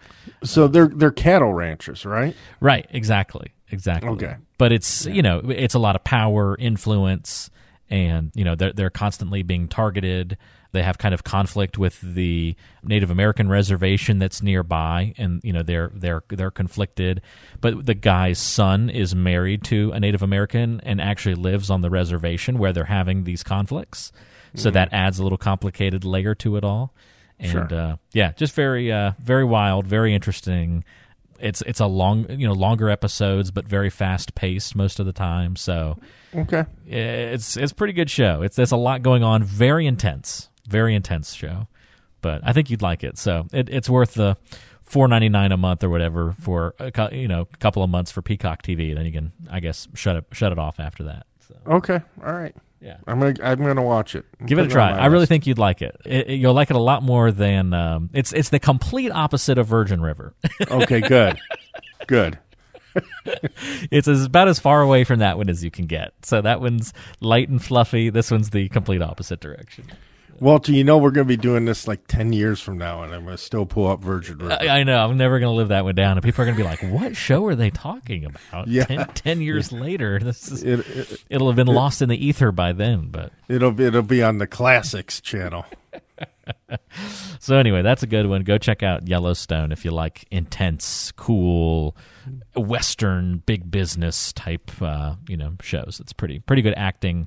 So 0.45 0.69
they're 0.69 0.89
they're 0.89 1.11
cattle 1.11 1.53
ranchers, 1.55 2.05
right? 2.05 2.37
Right, 2.61 2.87
exactly. 2.91 3.53
Exactly. 3.71 4.11
Okay. 4.11 4.37
But 4.57 4.73
it's, 4.73 5.07
you 5.07 5.23
know, 5.23 5.43
it's 5.49 5.75
a 5.75 5.79
lot 5.79 5.95
of 5.95 6.05
power, 6.05 6.57
influence, 6.59 7.51
and, 7.91 8.31
you 8.35 8.45
know, 8.45 8.55
they're, 8.55 8.73
they're 8.73 8.91
constantly 8.91 9.43
being 9.43 9.69
targeted. 9.69 10.37
They 10.73 10.83
have 10.83 10.99
kind 10.99 11.15
of 11.15 11.25
conflict 11.25 11.79
with 11.79 12.01
the 12.01 12.55
Native 12.83 13.11
American 13.11 13.49
reservation 13.49 14.19
that's 14.19 14.43
nearby, 14.43 15.15
and 15.17 15.41
you 15.43 15.53
know 15.53 15.63
they're 15.63 15.91
they're 15.95 16.23
they're 16.29 16.51
conflicted. 16.51 17.23
But 17.61 17.87
the 17.87 17.95
guy's 17.95 18.39
son 18.39 18.91
is 18.91 19.15
married 19.15 19.65
to 19.65 19.93
a 19.93 20.01
Native 20.01 20.23
American 20.23 20.81
and 20.85 21.01
actually 21.01 21.37
lives 21.37 21.71
on 21.71 21.81
the 21.81 21.91
reservation 21.91 22.59
where 22.59 22.73
they're 22.73 22.85
having 22.85 23.25
these 23.25 23.43
conflicts. 23.43 24.13
So 24.55 24.71
that 24.71 24.93
adds 24.93 25.19
a 25.19 25.23
little 25.23 25.39
complicated 25.39 26.05
layer 26.05 26.35
to 26.37 26.57
it 26.57 26.65
all. 26.65 26.93
And 27.39 27.51
Sure. 27.53 27.69
uh, 27.75 27.97
yeah, 28.13 28.33
just 28.33 28.55
very 28.55 28.91
uh, 28.93 29.13
very 29.23 29.45
wild, 29.45 29.87
very 29.87 30.15
interesting. 30.15 30.85
It's 31.39 31.63
it's 31.63 31.79
a 31.81 31.87
long 31.87 32.27
you 32.31 32.47
know 32.49 32.53
longer 32.55 32.91
episodes, 32.91 33.51
but 33.53 33.67
very 33.69 33.91
fast 33.91 34.35
paced 34.35 34.75
most 34.75 34.99
of 34.99 35.07
the 35.07 35.13
time. 35.13 35.55
So 35.55 35.99
Okay. 36.35 36.65
it's 36.87 37.57
it's 37.57 37.71
a 37.73 37.75
pretty 37.75 37.93
good 37.93 38.11
show. 38.11 38.43
It's 38.43 38.57
there's 38.57 38.73
a 38.73 38.77
lot 38.77 39.03
going 39.03 39.23
on. 39.23 39.45
Very 39.45 39.87
intense, 39.87 40.49
very 40.69 40.95
intense 40.95 41.35
show. 41.35 41.67
But 42.21 42.41
I 42.45 42.53
think 42.53 42.69
you'd 42.71 42.83
like 42.83 43.05
it. 43.05 43.17
So 43.19 43.47
it, 43.53 43.69
it's 43.69 43.89
worth 43.89 44.15
the 44.15 44.37
four 44.83 45.07
ninety 45.09 45.29
nine 45.29 45.53
a 45.53 45.57
month 45.57 45.85
or 45.85 45.89
whatever 45.91 46.35
for 46.41 46.75
a, 46.79 47.15
you 47.15 47.29
know 47.29 47.43
a 47.53 47.57
couple 47.59 47.83
of 47.83 47.91
months 47.91 48.11
for 48.11 48.23
Peacock 48.23 48.63
TV. 48.63 48.95
Then 48.95 49.07
you 49.07 49.13
can 49.13 49.33
I 49.51 49.61
guess 49.61 49.87
shut 49.95 50.17
it 50.17 50.25
shut 50.33 50.51
it 50.53 50.59
off 50.59 50.81
after 50.81 51.05
that. 51.05 51.27
So 51.47 51.55
Okay. 51.67 52.01
All 52.25 52.33
right. 52.33 52.55
yeah. 52.81 52.97
I'm 53.07 53.21
gonna 53.21 53.35
I'm 53.43 53.59
gonna 53.65 53.83
watch 53.83 54.15
it. 54.17 54.25
Give 54.45 54.59
it 54.59 54.67
a 54.67 54.69
try. 54.69 54.91
I 54.91 55.07
really 55.07 55.27
think 55.27 55.47
you'd 55.47 55.59
like 55.59 55.81
it. 55.81 55.97
It- 56.05 56.31
it- 56.31 56.35
You'll 56.41 56.55
like 56.55 56.71
it 56.71 56.77
a 56.77 56.81
lot 56.81 57.03
more 57.05 57.31
than 57.31 57.73
um, 57.73 58.11
it's. 58.13 58.33
It's 58.33 58.49
the 58.49 58.59
complete 58.61 59.11
opposite 59.13 59.57
of 59.59 59.67
Virgin 59.69 60.01
River. 60.01 60.35
Okay. 60.69 61.01
Good. 61.01 61.39
good. 62.09 62.39
it's 63.93 64.09
as, 64.09 64.25
about 64.25 64.49
as 64.49 64.59
far 64.59 64.83
away 64.83 65.05
from 65.05 65.21
that 65.21 65.37
one 65.37 65.49
as 65.49 65.63
you 65.63 65.71
can 65.71 65.87
get. 65.87 66.15
So 66.23 66.41
that 66.43 66.61
one's 66.61 66.93
light 67.21 67.49
and 67.49 67.63
fluffy. 67.63 68.11
This 68.11 68.31
one's 68.31 68.51
the 68.51 68.69
complete 68.71 69.03
opposite 69.03 69.39
direction. 69.41 69.85
Walter, 70.41 70.73
you 70.73 70.85
know 70.85 70.99
we're 70.99 71.11
gonna 71.11 71.25
be 71.25 71.37
doing 71.37 71.65
this 71.65 71.89
like 71.89 72.07
ten 72.07 72.33
years 72.33 72.61
from 72.61 72.79
now, 72.79 73.03
and 73.03 73.15
I'm 73.15 73.25
gonna 73.25 73.39
still 73.39 73.67
pull 73.67 73.89
up 73.89 74.01
Virgin 74.01 74.39
River. 74.39 74.59
I, 74.61 74.81
I 74.81 74.83
know. 74.85 75.05
I'm 75.05 75.17
never 75.17 75.39
going 75.39 75.53
to 75.53 75.57
live 75.57 75.69
that 75.69 75.85
one 75.85 75.95
down. 75.95 76.17
And 76.17 76.23
people 76.23 76.43
are 76.43 76.45
going 76.47 76.57
to 76.57 76.63
be 76.63 76.69
like, 76.69 76.83
what 76.83 77.17
show 77.17 77.45
are 77.47 77.55
they 77.55 77.71
talking 77.71 78.25
about? 78.25 78.69
Yeah. 78.79 78.85
Ten, 78.85 79.07
ten 79.15 79.41
years 79.41 79.73
later, 79.73 80.19
this 80.19 80.51
is, 80.51 80.63
it, 80.63 80.81
it, 80.81 81.25
it'll 81.31 81.49
have 81.49 81.57
been 81.57 81.67
lost 81.67 82.03
in 82.03 82.09
the 82.09 82.27
ether 82.27 82.53
by 82.53 82.73
then. 82.73 83.09
But 83.11 83.33
it'll 83.49 83.73
be 83.73 83.85
it'll 83.85 84.03
be 84.03 84.23
on 84.23 84.39
the 84.39 84.47
classics 84.47 85.21
channel. 85.21 85.65
so 87.41 87.57
anyway, 87.57 87.83
that's 87.83 88.03
a 88.03 88.07
good 88.07 88.27
one. 88.27 88.43
Go 88.43 88.59
check 88.59 88.83
out 88.83 89.09
Yellowstone 89.09 89.73
if 89.73 89.85
you 89.85 89.91
like 89.91 90.27
intense, 90.31 91.13
cool, 91.13 91.97
Western 92.55 93.43
big 93.47 93.71
business 93.71 94.33
type, 94.35 94.71
uh, 94.81 95.15
you 95.29 95.37
know, 95.37 95.55
shows. 95.63 95.99
It's 96.01 96.13
pretty 96.13 96.41
pretty 96.41 96.63
good 96.63 96.75
acting. 96.77 97.27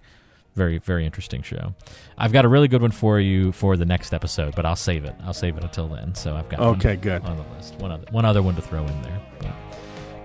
Very 0.55 0.79
very 0.79 1.05
interesting 1.05 1.41
show. 1.43 1.73
I've 2.17 2.33
got 2.33 2.43
a 2.43 2.47
really 2.49 2.67
good 2.67 2.81
one 2.81 2.91
for 2.91 3.19
you 3.19 3.51
for 3.53 3.77
the 3.77 3.85
next 3.85 4.13
episode, 4.13 4.53
but 4.55 4.65
I'll 4.65 4.75
save 4.75 5.05
it. 5.05 5.15
I'll 5.23 5.33
save 5.33 5.57
it 5.57 5.63
until 5.63 5.87
then. 5.87 6.13
So 6.15 6.35
I've 6.35 6.49
got 6.49 6.59
one 6.59 6.69
Okay, 6.77 6.95
good. 6.97 7.23
on 7.23 7.37
the 7.37 7.43
list. 7.55 7.75
One 7.75 7.91
other 7.91 8.05
one 8.11 8.25
other 8.25 8.41
one 8.43 8.55
to 8.55 8.61
throw 8.61 8.85
in 8.85 9.01
there. 9.01 9.21
But 9.39 9.53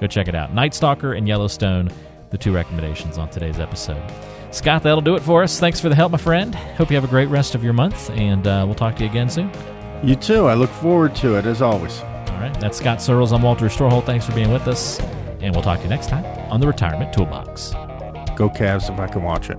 go 0.00 0.06
check 0.08 0.26
it 0.28 0.34
out. 0.34 0.52
Night 0.52 0.74
Stalker 0.74 1.12
and 1.14 1.28
Yellowstone, 1.28 1.90
the 2.30 2.38
two 2.38 2.52
recommendations 2.52 3.18
on 3.18 3.30
today's 3.30 3.60
episode. 3.60 4.02
Scott, 4.50 4.82
that'll 4.82 5.00
do 5.00 5.14
it 5.16 5.22
for 5.22 5.42
us. 5.42 5.60
Thanks 5.60 5.78
for 5.80 5.88
the 5.88 5.94
help, 5.94 6.12
my 6.12 6.18
friend. 6.18 6.54
Hope 6.54 6.90
you 6.90 6.96
have 6.96 7.04
a 7.04 7.08
great 7.08 7.28
rest 7.28 7.54
of 7.54 7.62
your 7.62 7.72
month, 7.72 8.10
and 8.10 8.46
uh, 8.46 8.62
we'll 8.66 8.74
talk 8.74 8.96
to 8.96 9.04
you 9.04 9.10
again 9.10 9.28
soon. 9.28 9.50
You 10.02 10.16
too. 10.16 10.46
I 10.46 10.54
look 10.54 10.70
forward 10.70 11.14
to 11.16 11.36
it 11.36 11.46
as 11.46 11.62
always. 11.62 12.00
All 12.00 12.40
right, 12.40 12.58
that's 12.60 12.78
Scott 12.78 13.00
Searles. 13.00 13.32
I'm 13.32 13.42
Walter 13.42 13.66
Storholt. 13.66 14.06
Thanks 14.06 14.26
for 14.26 14.32
being 14.34 14.52
with 14.52 14.66
us, 14.66 14.98
and 15.40 15.54
we'll 15.54 15.62
talk 15.64 15.78
to 15.78 15.84
you 15.84 15.90
next 15.90 16.08
time 16.08 16.24
on 16.50 16.60
the 16.60 16.66
Retirement 16.66 17.12
Toolbox. 17.12 17.72
Go 18.36 18.48
Cavs 18.50 18.92
if 18.92 18.98
I 18.98 19.06
can 19.08 19.22
watch 19.22 19.50
it. 19.50 19.58